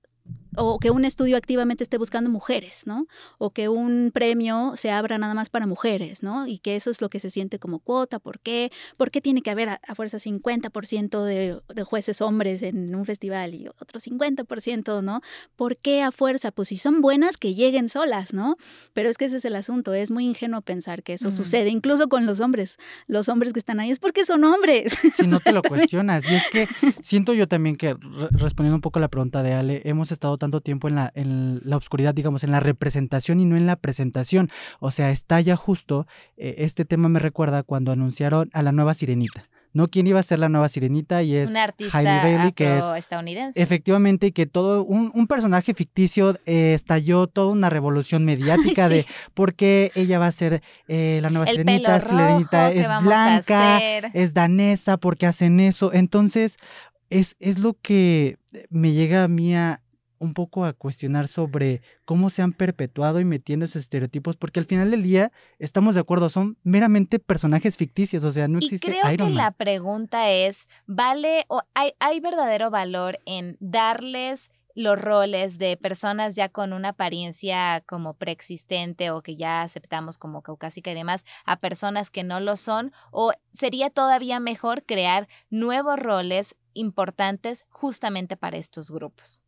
o 0.57 0.79
que 0.79 0.91
un 0.91 1.05
estudio 1.05 1.37
activamente 1.37 1.85
esté 1.85 1.99
buscando 1.99 2.31
mujeres, 2.31 2.83
¿no? 2.87 3.07
O 3.39 3.51
que 3.51 3.69
un 3.69 4.11
premio 4.13 4.73
se 4.77 4.91
abra 4.91 5.19
nada 5.19 5.35
más 5.35 5.51
para 5.51 5.67
mujeres, 5.67 6.23
¿no? 6.23 6.47
Y 6.47 6.59
que 6.59 6.77
eso 6.77 6.91
es 6.91 7.01
lo 7.01 7.09
que 7.09 7.21
se 7.21 7.31
siente 7.31 7.59
como 7.59 7.79
cuota, 7.79 8.19
¿por 8.19 8.41
qué? 8.41 8.71
¿Por 8.97 9.11
qué 9.11 9.21
tiene 9.21 9.43
que 9.43 9.51
haber 9.51 9.69
a, 9.69 9.95
fuerza 9.95 10.19
50% 10.19 11.25
de, 11.25 11.61
de 11.75 11.85
jueces 11.85 12.21
hombres 12.21 12.63
en 12.63 12.95
un 12.95 13.05
festival 13.05 13.55
y 13.55 13.69
otro 13.69 14.01
50%, 14.01 15.03
¿no? 15.03 15.21
¿Por 15.57 15.77
qué 15.77 16.03
a 16.03 16.11
fuerza? 16.11 16.53
Pues 16.53 16.69
si 16.69 16.77
son 16.77 17.01
buenas, 17.01 17.37
que 17.37 17.55
lleguen 17.55 17.89
solas, 17.89 18.33
¿no? 18.33 18.57
Pero 18.93 19.09
es 19.09 19.19
que 19.19 19.27
ese 19.27 19.39
es 19.39 19.45
el 19.45 19.57
asunto, 19.57 19.95
es 19.95 20.11
muy 20.11 20.25
ingenuo 20.25 20.61
pensar 20.61 21.03
que 21.03 21.15
eso 21.15 21.31
sucede, 21.31 21.71
incluso 21.71 22.09
con 22.09 22.27
los 22.27 22.41
hombres. 22.41 22.79
Los 23.07 23.29
hombres 23.29 23.53
que 23.53 23.59
están 23.59 23.81
ahí 23.81 23.91
es 23.91 23.99
porque 23.99 24.25
son 24.25 24.45
hombres. 24.45 24.97
Si 25.15 25.27
no 25.27 25.41
te 25.41 25.53
lo 25.53 25.63
cuestionas. 25.69 26.25
Y 26.31 26.35
es 26.35 26.45
que 26.51 26.69
siento 27.01 27.35
yo 27.35 27.49
también 27.49 27.77
que, 27.77 27.97
respondiendo 28.31 28.77
un 28.77 28.81
poco 28.81 28.99
a 28.99 29.03
la 29.03 29.09
pregunta 29.09 29.43
de 29.43 29.53
Ale, 29.55 29.83
hemos 29.85 30.13
estado 30.13 30.39
tanto 30.47 30.61
tiempo 30.61 30.87
en 30.87 30.95
la, 30.95 31.11
en 31.17 31.61
la 31.65 31.77
oscuridad, 31.77 32.15
digamos, 32.15 32.45
en 32.45 32.53
la 32.53 32.61
representación 32.61 33.41
y 33.41 33.47
no 33.47 33.57
en 33.57 33.67
la 33.67 33.75
presentación. 33.75 34.49
O 34.79 34.93
sea, 34.93 35.11
está 35.11 35.41
ya 35.41 35.57
justo, 35.57 36.07
eh, 36.37 36.55
este 36.59 36.85
tema 36.85 37.09
me 37.09 37.19
recuerda 37.19 37.65
cuando 37.65 37.91
anunciaron 37.91 38.49
a 38.53 38.63
la 38.63 38.71
nueva 38.71 38.95
sirenita. 38.95 39.49
¿no? 39.73 39.89
¿Quién 39.89 40.07
iba 40.07 40.21
a 40.21 40.23
ser 40.23 40.39
la 40.39 40.49
nueva 40.49 40.69
sirenita? 40.69 41.23
Y 41.23 41.35
es 41.35 41.53
Hailey 41.93 42.23
Bailey, 42.23 42.53
que 42.53 42.79
es 42.79 42.85
estadounidense. 42.97 43.61
Efectivamente, 43.61 44.33
que 44.33 44.47
todo 44.47 44.85
un, 44.85 45.27
personaje 45.27 45.75
ficticio 45.75 46.39
eh, 46.47 46.73
estalló 46.73 47.27
toda 47.27 47.49
una 47.53 47.69
revolución 47.69 48.25
mediática 48.25 48.89
de 48.89 49.05
por 49.35 49.55
qué 49.55 49.91
ella 49.97 50.19
va 50.21 50.29
a 50.29 50.33
ser 50.33 50.63
eh, 50.87 51.19
la 51.21 51.29
nueva 51.29 51.47
sirenita, 51.47 52.01
sirenita 52.01 52.71
es 52.71 52.87
blanca, 53.03 53.79
es 54.15 54.33
danesa, 54.33 54.97
¿por 54.97 55.19
qué 55.19 55.27
hacen 55.27 55.61
eso? 55.61 55.93
Entonces, 55.93 56.57
es, 57.11 57.37
es 57.39 57.59
lo 57.59 57.75
que 57.75 58.39
me 58.71 58.93
llega 58.93 59.25
a 59.25 59.29
mí 59.29 59.55
a, 59.55 59.83
un 60.19 60.35
poco 60.35 60.65
a 60.65 60.73
cuestionar 60.73 61.29
sobre 61.29 61.83
cómo 62.05 62.31
se 62.31 62.43
han 62.43 62.53
perpetuado 62.53 63.21
y 63.21 63.25
metiendo 63.25 63.65
esos 63.65 63.81
estereotipos, 63.81 64.37
porque 64.37 64.61
al 64.61 64.67
final 64.67 64.91
del 64.91 65.03
día 65.03 65.33
estamos 65.59 65.95
de 65.95 66.01
acuerdo, 66.01 66.31
son 66.31 66.57
meramente 66.63 67.19
personajes 67.19 67.77
ficticios, 67.77 68.25
o 68.25 68.33
sea, 68.33 68.49
no 68.49 68.59
existe. 68.59 68.89
Y 68.89 68.91
creo 68.91 69.17
que 69.17 69.31
la 69.31 69.53
pregunta 69.53 70.31
es, 70.31 70.69
¿vale 70.87 71.45
o 71.49 71.63
hay, 71.75 71.93
hay 72.01 72.21
verdadero 72.21 72.71
valor 72.71 73.19
en 73.25 73.57
darles 73.61 74.51
los 74.77 75.01
roles 75.01 75.59
de 75.59 75.77
personas 75.79 76.37
ya 76.37 76.51
con 76.51 76.73
una 76.73 76.91
apariencia 76.91 77.83
como 77.87 78.15
preexistente 78.15 79.11
o 79.11 79.23
que 79.23 79.35
ya 79.35 79.63
aceptamos 79.63 80.19
como 80.19 80.43
caucásica 80.43 80.93
y 80.93 80.95
demás 80.95 81.25
a 81.47 81.57
personas 81.57 82.11
que 82.11 82.23
no 82.23 82.39
lo 82.39 82.57
son? 82.57 82.93
¿O 83.11 83.33
sería 83.53 83.91
todavía 83.91 84.39
mejor 84.39 84.85
crear 84.85 85.29
nuevos 85.51 85.99
roles 85.99 86.57
importantes 86.75 87.65
justamente 87.71 88.37
para 88.37 88.59
estos 88.59 88.91
grupos? 88.91 89.46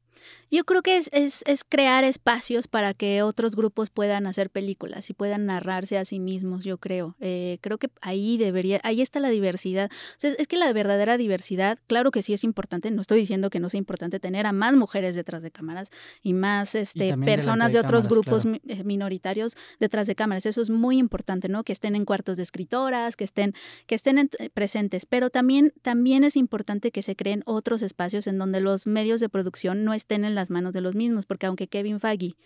Yo 0.51 0.65
creo 0.65 0.83
que 0.83 0.97
es, 0.97 1.11
es, 1.13 1.45
es, 1.47 1.63
crear 1.63 2.05
espacios 2.05 2.69
para 2.69 2.95
que 2.95 3.23
otros 3.23 3.55
grupos 3.55 3.91
puedan 3.91 4.27
hacer 4.27 4.49
películas 4.49 5.11
y 5.11 5.13
puedan 5.13 5.45
narrarse 5.45 5.99
a 5.99 6.05
sí 6.07 6.21
mismos, 6.21 6.65
yo 6.65 6.79
creo. 6.79 7.17
Eh, 7.21 7.59
creo 7.61 7.77
que 7.77 7.91
ahí 8.01 8.39
debería, 8.39 8.81
ahí 8.83 9.03
está 9.03 9.21
la 9.21 9.29
diversidad. 9.29 9.91
es 10.23 10.49
que 10.49 10.57
la 10.57 10.73
verdadera 10.73 11.19
diversidad, 11.19 11.79
claro 11.87 12.11
que 12.11 12.23
sí 12.23 12.33
es 12.33 12.45
importante, 12.45 12.91
no 12.91 13.03
estoy 13.03 13.21
diciendo 13.21 13.51
que 13.51 13.61
no 13.61 13.69
sea 13.69 13.79
importante 13.79 14.21
tener 14.21 14.47
a 14.47 14.53
más 14.53 14.75
mujeres 14.75 15.15
detrás 15.15 15.43
de 15.43 15.51
cámaras 15.51 15.91
y 16.23 16.33
más 16.33 16.75
este, 16.75 17.17
personas 17.19 17.73
de, 17.73 17.81
otros 17.81 18.09
grupos 18.09 18.45
eh, 18.47 18.85
minoritarios 18.85 19.57
detrás 19.81 20.07
de 20.07 20.15
cámaras. 20.15 20.47
Eso 20.47 20.63
es 20.63 20.71
muy 20.71 20.97
importante, 20.97 21.49
¿no? 21.49 21.63
Que 21.63 21.73
estén 21.73 21.95
en 21.95 22.07
cuartos 22.07 22.39
de 22.39 22.43
escritoras, 22.43 23.17
que 23.17 23.25
estén, 23.25 23.55
que 23.87 23.95
estén 23.95 24.19
eh, 24.19 24.51
presentes. 24.51 25.05
Pero 25.05 25.29
también, 25.29 25.75
también 25.83 26.25
es 26.25 26.37
importante 26.37 26.91
que 26.91 27.03
se 27.03 27.17
creen 27.17 27.43
otros 27.45 27.83
espacios 27.83 28.27
en 28.27 28.39
donde 28.39 28.61
los 28.61 28.87
medios 28.87 29.21
de 29.21 29.29
producción 29.29 29.85
no 29.85 29.93
estén 29.93 30.08
en 30.15 30.35
las 30.35 30.51
manos 30.51 30.73
de 30.73 30.81
los 30.81 30.95
mismos, 30.95 31.27
porque 31.27 31.47
aunque 31.47 31.69
Kevin 31.69 32.01
Feige 32.01 32.37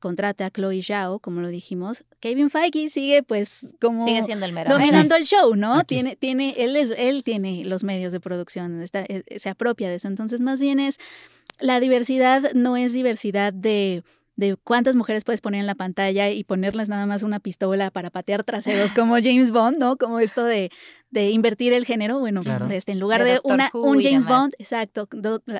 contrate 0.00 0.44
a 0.44 0.50
Chloe 0.50 0.82
Zhao, 0.82 1.18
como 1.20 1.40
lo 1.40 1.48
dijimos, 1.48 2.04
Kevin 2.20 2.50
Feige 2.50 2.90
sigue 2.90 3.22
pues 3.22 3.68
como 3.80 4.00
sigue 4.00 4.24
siendo 4.24 4.46
el 4.46 4.52
mero 4.52 4.70
dominando 4.70 5.14
el 5.14 5.24
show, 5.24 5.54
¿no? 5.54 5.84
Tiene 5.84 6.16
tiene 6.16 6.54
él 6.58 6.74
es 6.74 6.92
él 6.96 7.22
tiene 7.22 7.64
los 7.64 7.84
medios 7.84 8.12
de 8.12 8.18
producción, 8.18 8.80
está, 8.82 9.02
e, 9.02 9.38
se 9.38 9.48
apropia 9.48 9.88
de 9.88 9.96
eso. 9.96 10.08
Entonces, 10.08 10.40
más 10.40 10.60
bien 10.60 10.80
es 10.80 10.98
la 11.60 11.78
diversidad 11.78 12.52
no 12.54 12.76
es 12.76 12.92
diversidad 12.92 13.52
de 13.52 14.02
de 14.36 14.56
cuántas 14.56 14.96
mujeres 14.96 15.22
puedes 15.24 15.42
poner 15.42 15.60
en 15.60 15.66
la 15.66 15.74
pantalla 15.74 16.30
y 16.30 16.44
ponerles 16.44 16.88
nada 16.88 17.04
más 17.04 17.22
una 17.22 17.40
pistola 17.40 17.90
para 17.90 18.08
patear 18.08 18.42
traseros 18.42 18.92
como 18.92 19.14
James 19.22 19.50
Bond, 19.50 19.78
¿no? 19.78 19.96
Como 19.98 20.18
esto 20.18 20.44
de, 20.44 20.70
de 21.10 21.30
invertir 21.30 21.72
el 21.72 21.84
género, 21.84 22.18
bueno, 22.20 22.40
este, 22.70 22.92
en 22.92 23.00
lugar 23.00 23.24
de, 23.24 23.40
una, 23.42 23.70
un 23.74 24.02
James 24.02 24.26
Bond, 24.26 24.54
exacto, 24.58 25.08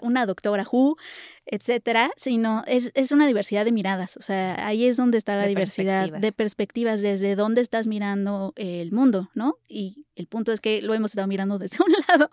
una 0.03 0.25
doctora 0.25 0.65
Who, 0.71 0.97
etcétera, 1.45 2.13
sino 2.17 2.63
es, 2.67 2.93
es, 2.95 3.11
una 3.11 3.27
diversidad 3.27 3.65
de 3.65 3.73
miradas, 3.73 4.17
o 4.17 4.23
sea, 4.23 4.67
ahí 4.67 4.87
es 4.87 4.97
donde 4.97 5.19
está 5.19 5.37
la 5.37 5.47
diversidad 5.47 6.11
de 6.11 6.33
perspectivas, 6.33 7.03
desde 7.03 7.35
dónde 7.35 7.61
estás 7.61 7.89
mirando 7.89 8.53
el 8.55 8.93
mundo, 8.93 9.29
¿no? 9.35 9.57
Y 9.69 10.07
el 10.15 10.29
punto 10.29 10.53
es 10.53 10.61
que 10.61 10.83
lo 10.83 10.95
hemos 10.95 11.11
estado 11.11 11.27
mirando 11.27 11.59
desde 11.59 11.79
un 11.85 11.93
lado, 12.09 12.31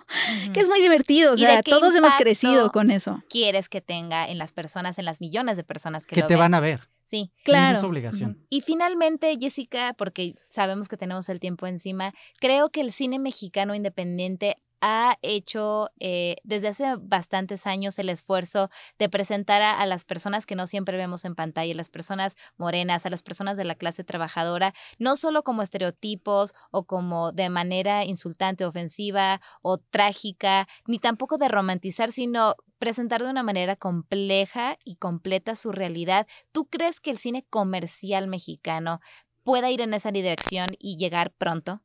que 0.54 0.60
es 0.60 0.70
muy 0.70 0.80
divertido, 0.80 1.34
o 1.34 1.38
sea, 1.38 1.64
todos 1.64 1.96
hemos 1.96 2.14
crecido 2.16 2.72
con 2.72 2.92
eso. 2.92 3.24
Quieres 3.30 3.68
que 3.68 3.82
tenga 3.82 4.30
en 4.30 4.38
las 4.38 4.52
personas, 4.52 5.00
en 5.00 5.06
las 5.06 5.22
millones 5.22 5.58
de 5.58 5.64
personas 5.64 6.06
que, 6.06 6.16
que 6.16 6.24
te 6.24 6.36
van 6.36 6.54
a 6.54 6.60
ver. 6.60 6.88
Sí, 7.08 7.32
claro. 7.46 7.78
es 7.78 7.84
obligación. 7.86 8.46
Y 8.50 8.60
finalmente, 8.60 9.34
Jessica, 9.40 9.96
porque 9.98 10.36
sabemos 10.50 10.90
que 10.90 10.98
tenemos 10.98 11.30
el 11.30 11.40
tiempo 11.40 11.66
encima, 11.66 12.12
creo 12.42 12.70
que 12.70 12.82
el 12.82 12.92
cine 12.92 13.18
mexicano 13.18 13.74
independiente 13.74 14.58
ha 14.82 15.18
hecho 15.22 15.90
eh, 16.00 16.38
desde 16.44 16.70
hace 16.70 16.96
bastantes 17.00 17.68
años 17.68 17.98
el 18.00 18.10
esfuerzo 18.10 18.70
de 19.00 19.10
presentar 19.10 19.62
a, 19.62 19.86
las 19.86 20.06
personas 20.06 20.46
que 20.46 20.56
no 20.56 20.68
siempre 20.68 20.98
vemos 20.98 21.26
en 21.26 21.36
pantalla, 21.36 21.74
las 21.74 21.90
personas 21.90 22.36
morenas, 22.58 23.06
a 23.06 23.10
las 23.10 23.24
personas 23.24 23.58
de 23.58 23.66
la 23.66 23.76
clase 23.76 24.04
trabajadora, 24.04 24.74
no 25.00 25.18
solo 25.18 25.44
como 25.44 25.62
estereotipos 25.62 26.54
o 26.72 26.84
como 26.86 27.32
de 27.32 27.50
manera 27.50 28.06
insultante, 28.06 28.66
ofensiva 28.66 29.42
o 29.62 29.78
trágica, 29.78 30.68
ni 30.86 31.00
tampoco 31.00 31.38
de 31.38 31.48
romantizar, 31.48 32.12
sino 32.12 32.56
presentar 32.80 33.24
de 33.24 33.32
una 33.32 33.44
manera 33.44 33.76
compleja 33.76 34.78
y 34.84 34.96
completa 34.96 35.56
su 35.56 35.72
realidad. 35.72 36.28
¿Tú 36.52 36.68
crees 36.68 37.00
que 37.00 37.12
el 37.12 37.18
cine 37.18 37.46
comercial 37.50 38.28
mexicano 38.28 39.00
pueda 39.44 39.72
ir 39.72 39.82
en 39.82 39.94
esa 39.94 40.12
dirección 40.12 40.68
y 40.78 40.98
llegar 40.98 41.32
pronto? 41.32 41.82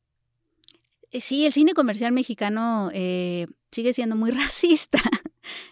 Eh, 1.13 1.21
sí, 1.21 1.45
el 1.45 1.53
cine 1.53 1.73
comercial 1.73 2.11
mexicano 2.11 2.89
eh, 2.91 3.45
sigue 3.71 3.93
siendo 3.93 4.15
muy 4.15 4.31
racista 4.31 4.99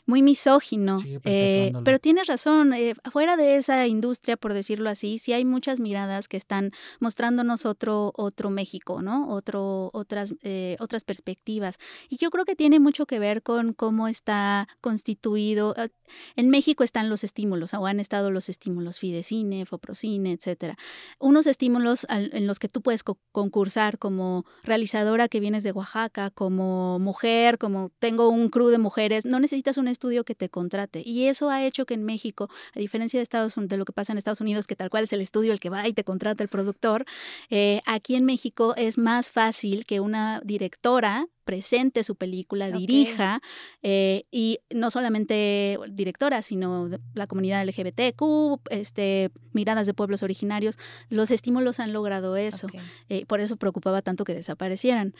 muy 0.05 0.21
misógino. 0.21 0.97
Eh, 1.23 1.73
pero 1.83 1.99
tienes 1.99 2.27
razón, 2.27 2.73
eh, 2.73 2.93
fuera 3.11 3.37
de 3.37 3.57
esa 3.57 3.87
industria, 3.87 4.37
por 4.37 4.53
decirlo 4.53 4.89
así, 4.89 5.17
sí 5.17 5.33
hay 5.33 5.45
muchas 5.45 5.79
miradas 5.79 6.27
que 6.27 6.37
están 6.37 6.71
mostrándonos 6.99 7.65
otro, 7.65 8.13
otro 8.15 8.49
México, 8.49 9.01
¿no? 9.01 9.29
Otro, 9.29 9.89
otras, 9.93 10.33
eh, 10.43 10.77
otras 10.79 11.03
perspectivas. 11.03 11.77
Y 12.09 12.17
yo 12.17 12.29
creo 12.29 12.45
que 12.45 12.55
tiene 12.55 12.79
mucho 12.79 13.05
que 13.05 13.19
ver 13.19 13.43
con 13.43 13.73
cómo 13.73 14.07
está 14.07 14.67
constituido. 14.81 15.73
Ah, 15.77 15.87
en 16.35 16.49
México 16.49 16.83
están 16.83 17.09
los 17.09 17.23
estímulos, 17.23 17.73
o 17.73 17.85
han 17.85 17.99
estado 17.99 18.31
los 18.31 18.49
estímulos 18.49 18.99
Fidecine, 18.99 19.65
Foprocine, 19.65 20.33
etcétera. 20.33 20.77
Unos 21.19 21.47
estímulos 21.47 22.05
en 22.09 22.47
los 22.47 22.59
que 22.59 22.67
tú 22.67 22.81
puedes 22.81 23.03
concursar 23.03 23.97
como 23.97 24.45
realizadora 24.63 25.29
que 25.29 25.39
vienes 25.39 25.63
de 25.63 25.71
Oaxaca, 25.71 26.29
como 26.31 26.99
mujer, 26.99 27.57
como 27.57 27.91
tengo 27.99 28.29
un 28.29 28.49
crew 28.49 28.67
de 28.67 28.77
mujeres, 28.77 29.25
no 29.25 29.39
necesitas 29.39 29.60
necesitas 29.61 29.77
un 29.77 29.87
estudio 29.87 30.23
que 30.23 30.33
te 30.33 30.49
contrate. 30.49 31.03
Y 31.05 31.25
eso 31.27 31.49
ha 31.49 31.63
hecho 31.63 31.85
que 31.85 31.93
en 31.93 32.03
México, 32.03 32.49
a 32.75 32.79
diferencia 32.79 33.19
de, 33.19 33.23
Estados, 33.23 33.53
de 33.57 33.77
lo 33.77 33.85
que 33.85 33.93
pasa 33.93 34.11
en 34.11 34.17
Estados 34.17 34.41
Unidos, 34.41 34.65
que 34.65 34.75
tal 34.75 34.89
cual 34.89 35.03
es 35.03 35.13
el 35.13 35.21
estudio 35.21 35.53
el 35.53 35.59
que 35.59 35.69
va 35.69 35.87
y 35.87 35.93
te 35.93 36.03
contrata 36.03 36.43
el 36.43 36.49
productor, 36.49 37.05
eh, 37.49 37.81
aquí 37.85 38.15
en 38.15 38.25
México 38.25 38.73
es 38.75 38.97
más 38.97 39.29
fácil 39.29 39.85
que 39.85 39.99
una 39.99 40.41
directora 40.43 41.27
presente 41.43 42.03
su 42.03 42.15
película, 42.15 42.71
dirija, 42.71 43.41
eh, 43.83 44.23
y 44.31 44.59
no 44.73 44.89
solamente 44.89 45.77
directora, 45.89 46.41
sino 46.41 46.89
la 47.13 47.27
comunidad 47.27 47.63
LGBTQ, 47.63 48.61
este, 48.69 49.31
miradas 49.51 49.85
de 49.85 49.93
pueblos 49.93 50.23
originarios, 50.23 50.77
los 51.09 51.29
estímulos 51.29 51.79
han 51.79 51.93
logrado 51.93 52.37
eso. 52.37 52.67
Eh, 53.09 53.25
por 53.25 53.41
eso 53.41 53.57
preocupaba 53.57 54.01
tanto 54.01 54.23
que 54.23 54.33
desaparecieran. 54.33 55.13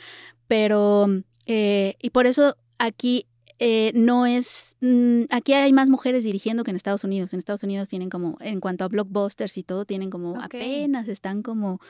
Pero, 0.48 1.06
y 1.46 2.10
por 2.10 2.26
eso 2.26 2.56
aquí 2.78 3.26
eh, 3.64 3.92
no 3.94 4.26
es, 4.26 4.76
mm, 4.80 5.26
aquí 5.30 5.52
hay 5.52 5.72
más 5.72 5.88
mujeres 5.88 6.24
dirigiendo 6.24 6.64
que 6.64 6.70
en 6.70 6.76
Estados 6.76 7.04
Unidos. 7.04 7.32
En 7.32 7.38
Estados 7.38 7.62
Unidos 7.62 7.88
tienen 7.88 8.10
como, 8.10 8.36
en 8.40 8.58
cuanto 8.58 8.82
a 8.84 8.88
blockbusters 8.88 9.56
y 9.56 9.62
todo, 9.62 9.84
tienen 9.84 10.10
como 10.10 10.42
apenas 10.42 11.06
están 11.06 11.44
como, 11.44 11.80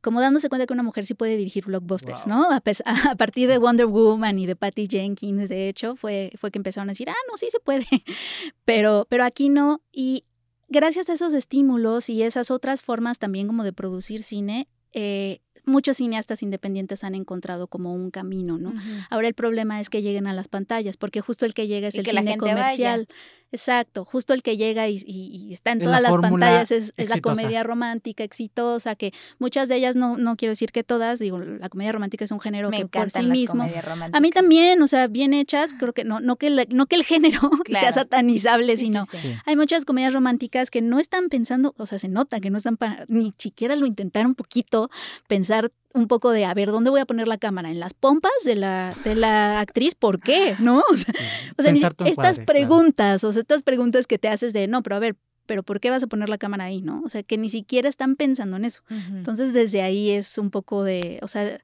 como 0.00 0.20
dándose 0.20 0.48
cuenta 0.48 0.68
que 0.68 0.72
una 0.72 0.84
mujer 0.84 1.04
sí 1.04 1.14
puede 1.14 1.36
dirigir 1.36 1.64
blockbusters, 1.66 2.28
¿no? 2.28 2.48
A, 2.52 2.62
a, 2.84 3.14
partir 3.16 3.48
de 3.48 3.58
Wonder 3.58 3.86
Woman 3.86 4.38
y 4.38 4.46
de 4.46 4.54
Patty 4.54 4.86
Jenkins, 4.86 5.48
de 5.48 5.68
hecho, 5.68 5.96
fue, 5.96 6.30
fue 6.38 6.52
que 6.52 6.60
empezaron 6.60 6.90
a 6.90 6.92
decir, 6.92 7.10
ah, 7.10 7.24
no, 7.28 7.36
sí 7.36 7.48
se 7.50 7.58
puede. 7.58 7.86
Pero, 8.64 9.08
pero 9.08 9.24
aquí 9.24 9.48
no. 9.48 9.80
Y 9.90 10.22
gracias 10.68 11.08
a 11.10 11.14
esos 11.14 11.34
estímulos 11.34 12.08
y 12.08 12.22
esas 12.22 12.52
otras 12.52 12.82
formas 12.82 13.18
también 13.18 13.48
como 13.48 13.64
de 13.64 13.72
producir 13.72 14.22
cine, 14.22 14.68
eh, 14.92 15.40
muchos 15.66 15.98
cineastas 15.98 16.42
independientes 16.42 17.04
han 17.04 17.14
encontrado 17.14 17.66
como 17.66 17.92
un 17.92 18.10
camino, 18.10 18.56
¿no? 18.56 18.72
Ahora 19.10 19.28
el 19.28 19.34
problema 19.34 19.80
es 19.80 19.90
que 19.90 20.00
lleguen 20.00 20.26
a 20.26 20.32
las 20.32 20.48
pantallas, 20.48 20.96
porque 20.96 21.20
justo 21.20 21.44
el 21.44 21.52
que 21.52 21.66
llega 21.66 21.88
es 21.88 21.96
el 21.96 22.06
cine 22.06 22.38
comercial. 22.38 23.08
Exacto, 23.52 24.04
justo 24.04 24.34
el 24.34 24.42
que 24.42 24.56
llega 24.56 24.88
y, 24.88 25.52
está 25.52 25.72
en 25.72 25.80
todas 25.80 26.02
las 26.02 26.16
pantallas 26.16 26.70
es, 26.70 26.92
la 26.96 27.20
comedia 27.20 27.62
romántica 27.62 28.24
exitosa, 28.24 28.96
que 28.96 29.12
muchas 29.38 29.68
de 29.68 29.76
ellas, 29.76 29.94
no, 29.94 30.16
no 30.16 30.36
quiero 30.36 30.50
decir 30.50 30.72
que 30.72 30.82
todas, 30.82 31.20
digo, 31.20 31.38
la 31.38 31.68
comedia 31.68 31.92
romántica 31.92 32.24
es 32.24 32.32
un 32.32 32.40
género 32.40 32.70
que 32.70 32.86
por 32.86 33.10
sí 33.10 33.26
mismo. 33.26 33.64
A 34.12 34.20
mí 34.20 34.30
también, 34.30 34.82
o 34.82 34.86
sea, 34.86 35.06
bien 35.06 35.32
hechas, 35.32 35.74
creo 35.78 35.92
que 35.92 36.04
no, 36.04 36.20
no, 36.20 36.36
que, 36.36 36.66
no 36.70 36.86
que 36.86 36.96
el 36.96 37.04
género 37.04 37.40
sea 37.72 37.92
satanizable, 37.92 38.76
sino 38.76 39.06
hay 39.44 39.56
muchas 39.56 39.84
comedias 39.84 40.12
románticas 40.12 40.70
que 40.70 40.82
no 40.82 40.98
están 40.98 41.28
pensando, 41.28 41.74
o 41.78 41.86
sea, 41.86 41.98
se 41.98 42.08
nota 42.08 42.40
que 42.40 42.50
no 42.50 42.58
están, 42.58 42.76
para, 42.76 43.04
ni 43.08 43.32
siquiera 43.38 43.76
lo 43.76 43.86
intentaron 43.86 44.30
un 44.30 44.34
poquito, 44.34 44.90
pensar 45.28 45.70
un 45.96 46.08
poco 46.08 46.30
de, 46.30 46.44
a 46.44 46.54
ver, 46.54 46.70
¿dónde 46.70 46.90
voy 46.90 47.00
a 47.00 47.06
poner 47.06 47.26
la 47.26 47.38
cámara? 47.38 47.70
¿En 47.70 47.80
las 47.80 47.94
pompas 47.94 48.32
de 48.44 48.54
la, 48.54 48.94
de 49.02 49.14
la 49.14 49.60
actriz? 49.60 49.94
¿Por 49.94 50.20
qué? 50.20 50.54
¿No? 50.60 50.82
O 51.58 51.62
sea, 51.62 51.72
estas 52.04 52.38
preguntas, 52.40 53.24
o 53.24 53.32
sea, 53.32 53.40
estas 53.40 53.62
preguntas 53.62 54.06
que 54.06 54.18
te 54.18 54.28
haces 54.28 54.52
de, 54.52 54.68
no, 54.68 54.82
pero 54.82 54.96
a 54.96 54.98
ver, 54.98 55.16
pero 55.46 55.62
¿por 55.62 55.80
qué 55.80 55.88
vas 55.88 56.02
a 56.02 56.06
poner 56.06 56.28
la 56.28 56.36
cámara 56.36 56.64
ahí, 56.64 56.82
no? 56.82 57.02
O 57.04 57.08
sea, 57.08 57.22
que 57.22 57.38
ni 57.38 57.48
siquiera 57.48 57.88
están 57.88 58.16
pensando 58.16 58.56
en 58.56 58.66
eso. 58.66 58.82
Entonces, 58.90 59.54
desde 59.54 59.80
ahí 59.80 60.10
es 60.10 60.36
un 60.36 60.50
poco 60.50 60.84
de, 60.84 61.18
o 61.22 61.28
sea, 61.28 61.60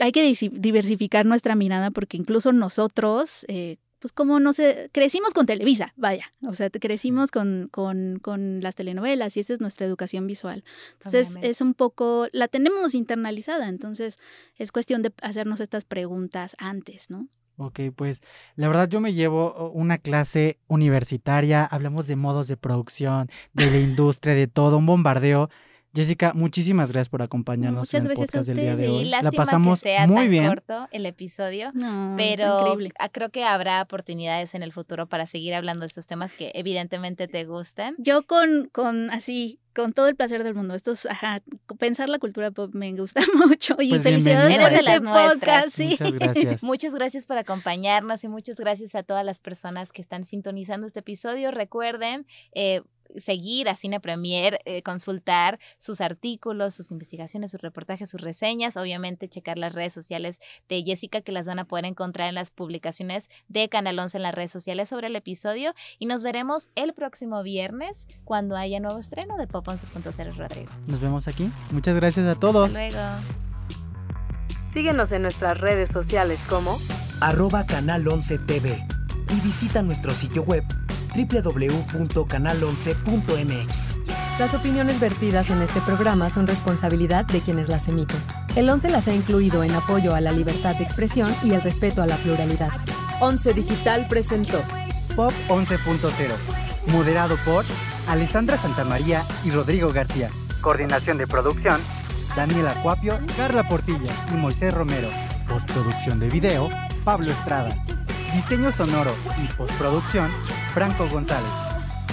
hay 0.00 0.12
que 0.12 0.34
diversificar 0.52 1.24
nuestra 1.24 1.54
mirada 1.54 1.90
porque 1.90 2.16
incluso 2.16 2.52
nosotros, 2.52 3.44
eh, 3.48 3.76
pues 4.06 4.12
como 4.12 4.38
no 4.38 4.52
sé, 4.52 4.88
crecimos 4.92 5.34
con 5.34 5.46
Televisa, 5.46 5.92
vaya, 5.96 6.32
o 6.46 6.54
sea, 6.54 6.70
crecimos 6.70 7.32
con, 7.32 7.68
con, 7.72 8.20
con, 8.22 8.60
las 8.60 8.76
telenovelas 8.76 9.36
y 9.36 9.40
esa 9.40 9.52
es 9.52 9.60
nuestra 9.60 9.84
educación 9.84 10.28
visual. 10.28 10.62
Entonces 10.92 11.36
es 11.42 11.60
un 11.60 11.74
poco, 11.74 12.28
la 12.30 12.46
tenemos 12.46 12.94
internalizada, 12.94 13.68
entonces 13.68 14.20
es 14.54 14.70
cuestión 14.70 15.02
de 15.02 15.12
hacernos 15.22 15.58
estas 15.58 15.84
preguntas 15.84 16.54
antes, 16.58 17.10
¿no? 17.10 17.26
Ok, 17.56 17.80
pues 17.96 18.20
la 18.54 18.68
verdad 18.68 18.88
yo 18.88 19.00
me 19.00 19.12
llevo 19.12 19.72
una 19.72 19.98
clase 19.98 20.60
universitaria, 20.68 21.64
hablamos 21.64 22.06
de 22.06 22.14
modos 22.14 22.46
de 22.46 22.56
producción, 22.56 23.28
de 23.54 23.68
la 23.72 23.78
industria, 23.80 24.36
de 24.36 24.46
todo, 24.46 24.78
un 24.78 24.86
bombardeo 24.86 25.48
Jessica, 25.96 26.34
muchísimas 26.34 26.92
gracias 26.92 27.08
por 27.08 27.22
acompañarnos 27.22 27.92
en 27.94 28.06
el 28.06 28.12
podcast 28.12 28.46
del 28.46 28.58
día 28.58 28.76
de 28.76 28.88
hoy. 28.90 29.06
la 29.06 29.22
pasamos 29.32 29.80
que 29.80 29.88
sea 29.88 30.06
muy 30.06 30.16
tan 30.16 30.30
bien. 30.30 30.46
corto 30.46 30.88
el 30.92 31.06
episodio, 31.06 31.72
pero 32.18 32.76
creo 33.12 33.30
que 33.30 33.44
habrá 33.44 33.80
oportunidades 33.80 34.54
en 34.54 34.62
el 34.62 34.72
futuro 34.72 35.06
para 35.06 35.24
seguir 35.24 35.54
hablando 35.54 35.84
de 35.84 35.86
estos 35.86 36.06
temas 36.06 36.34
que 36.34 36.52
evidentemente 36.54 37.28
te 37.28 37.44
gustan. 37.44 37.94
Yo 37.96 38.26
con, 38.26 38.68
con 38.70 39.10
así, 39.10 39.58
con 39.74 39.94
todo 39.94 40.08
el 40.08 40.16
placer 40.16 40.44
del 40.44 40.54
mundo. 40.54 40.74
Esto 40.74 40.92
es, 40.92 41.06
ajá, 41.06 41.42
pensar 41.78 42.08
la 42.10 42.18
cultura 42.18 42.50
pop 42.50 42.74
me 42.74 42.92
gusta 42.92 43.20
mucho 43.34 43.76
y 43.78 43.90
pues 43.90 44.02
felicidades 44.02 44.54
Eres 44.54 44.78
de 44.78 44.82
las 44.82 45.00
podcast, 45.00 45.68
sí. 45.70 45.88
Muchas 45.88 46.12
gracias. 46.12 46.62
muchas 46.62 46.94
gracias 46.94 47.26
por 47.26 47.38
acompañarnos 47.38 48.22
y 48.24 48.28
muchas 48.28 48.56
gracias 48.56 48.94
a 48.94 49.02
todas 49.02 49.24
las 49.24 49.38
personas 49.38 49.92
que 49.92 50.02
están 50.02 50.24
sintonizando 50.24 50.86
este 50.86 51.00
episodio. 51.00 51.50
Recuerden, 51.50 52.26
eh, 52.52 52.82
seguir 53.16 53.68
a 53.68 53.76
Cine 53.76 54.00
Premier, 54.00 54.60
eh, 54.64 54.82
consultar 54.82 55.58
sus 55.78 56.00
artículos, 56.00 56.74
sus 56.74 56.90
investigaciones, 56.90 57.50
sus 57.50 57.60
reportajes, 57.60 58.10
sus 58.10 58.20
reseñas, 58.20 58.76
obviamente 58.76 59.28
checar 59.28 59.58
las 59.58 59.74
redes 59.74 59.92
sociales 59.92 60.40
de 60.68 60.82
Jessica 60.82 61.20
que 61.20 61.32
las 61.32 61.46
van 61.46 61.58
a 61.58 61.64
poder 61.66 61.84
encontrar 61.84 62.28
en 62.28 62.34
las 62.34 62.50
publicaciones 62.50 63.30
de 63.48 63.68
Canal 63.68 63.98
11 63.98 64.16
en 64.18 64.22
las 64.22 64.34
redes 64.34 64.50
sociales 64.50 64.88
sobre 64.88 65.08
el 65.08 65.16
episodio 65.16 65.74
y 65.98 66.06
nos 66.06 66.22
veremos 66.22 66.68
el 66.74 66.94
próximo 66.94 67.42
viernes 67.42 68.06
cuando 68.24 68.56
haya 68.56 68.80
nuevo 68.80 68.98
estreno 68.98 69.36
de 69.36 69.46
Pop 69.46 69.66
11.0 69.66 70.36
Rodrigo. 70.36 70.72
Nos 70.86 71.00
vemos 71.00 71.28
aquí. 71.28 71.50
Muchas 71.70 71.96
gracias 71.96 72.26
a 72.26 72.38
todos. 72.38 72.74
Hasta 72.74 72.90
luego. 72.90 73.46
Síguenos 74.72 75.10
en 75.12 75.22
nuestras 75.22 75.58
redes 75.58 75.90
sociales 75.90 76.38
como 76.48 76.78
arroba 77.20 77.64
canal 77.64 78.06
11 78.06 78.40
TV 78.40 78.78
y 79.30 79.40
visita 79.40 79.82
nuestro 79.82 80.12
sitio 80.12 80.42
web 80.42 80.64
www.canal11.mx. 81.16 84.00
Las 84.38 84.52
opiniones 84.52 85.00
vertidas 85.00 85.48
en 85.48 85.62
este 85.62 85.80
programa 85.80 86.28
son 86.28 86.46
responsabilidad 86.46 87.24
de 87.24 87.40
quienes 87.40 87.70
las 87.70 87.88
emiten. 87.88 88.18
El 88.54 88.68
11 88.68 88.90
las 88.90 89.08
ha 89.08 89.14
incluido 89.14 89.64
en 89.64 89.74
apoyo 89.74 90.14
a 90.14 90.20
la 90.20 90.32
libertad 90.32 90.76
de 90.76 90.84
expresión 90.84 91.34
y 91.42 91.52
el 91.52 91.62
respeto 91.62 92.02
a 92.02 92.06
la 92.06 92.16
pluralidad. 92.16 92.68
11 93.20 93.54
Digital 93.54 94.06
presentó 94.08 94.60
Pop 95.14 95.32
11.0, 95.48 96.02
moderado 96.92 97.38
por 97.46 97.64
Alessandra 98.08 98.58
Santamaría 98.58 99.22
y 99.44 99.50
Rodrigo 99.50 99.90
García. 99.90 100.28
Coordinación 100.60 101.16
de 101.16 101.26
producción, 101.26 101.80
Daniela 102.36 102.74
Cuapio, 102.82 103.18
Carla 103.38 103.66
Portilla 103.66 104.12
y 104.30 104.34
Moisés 104.36 104.74
Romero. 104.74 105.08
Postproducción 105.48 106.20
de 106.20 106.28
video, 106.28 106.68
Pablo 107.04 107.30
Estrada. 107.30 107.70
Diseño 108.34 108.70
sonoro 108.70 109.14
y 109.42 109.46
postproducción, 109.54 110.30
Franco 110.76 111.08
González. 111.08 111.48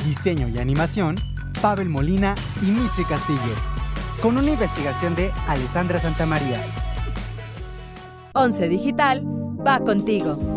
Diseño 0.05 0.47
y 0.47 0.57
animación, 0.57 1.15
Pavel 1.61 1.89
Molina 1.89 2.33
y 2.61 2.67
Mitzi 2.67 3.03
Castillo. 3.03 3.55
Con 4.21 4.37
una 4.37 4.51
investigación 4.51 5.15
de 5.15 5.33
Alessandra 5.49 5.99
Santamaría. 5.99 6.65
11 8.31 8.69
Digital 8.69 9.25
va 9.67 9.81
contigo. 9.81 10.52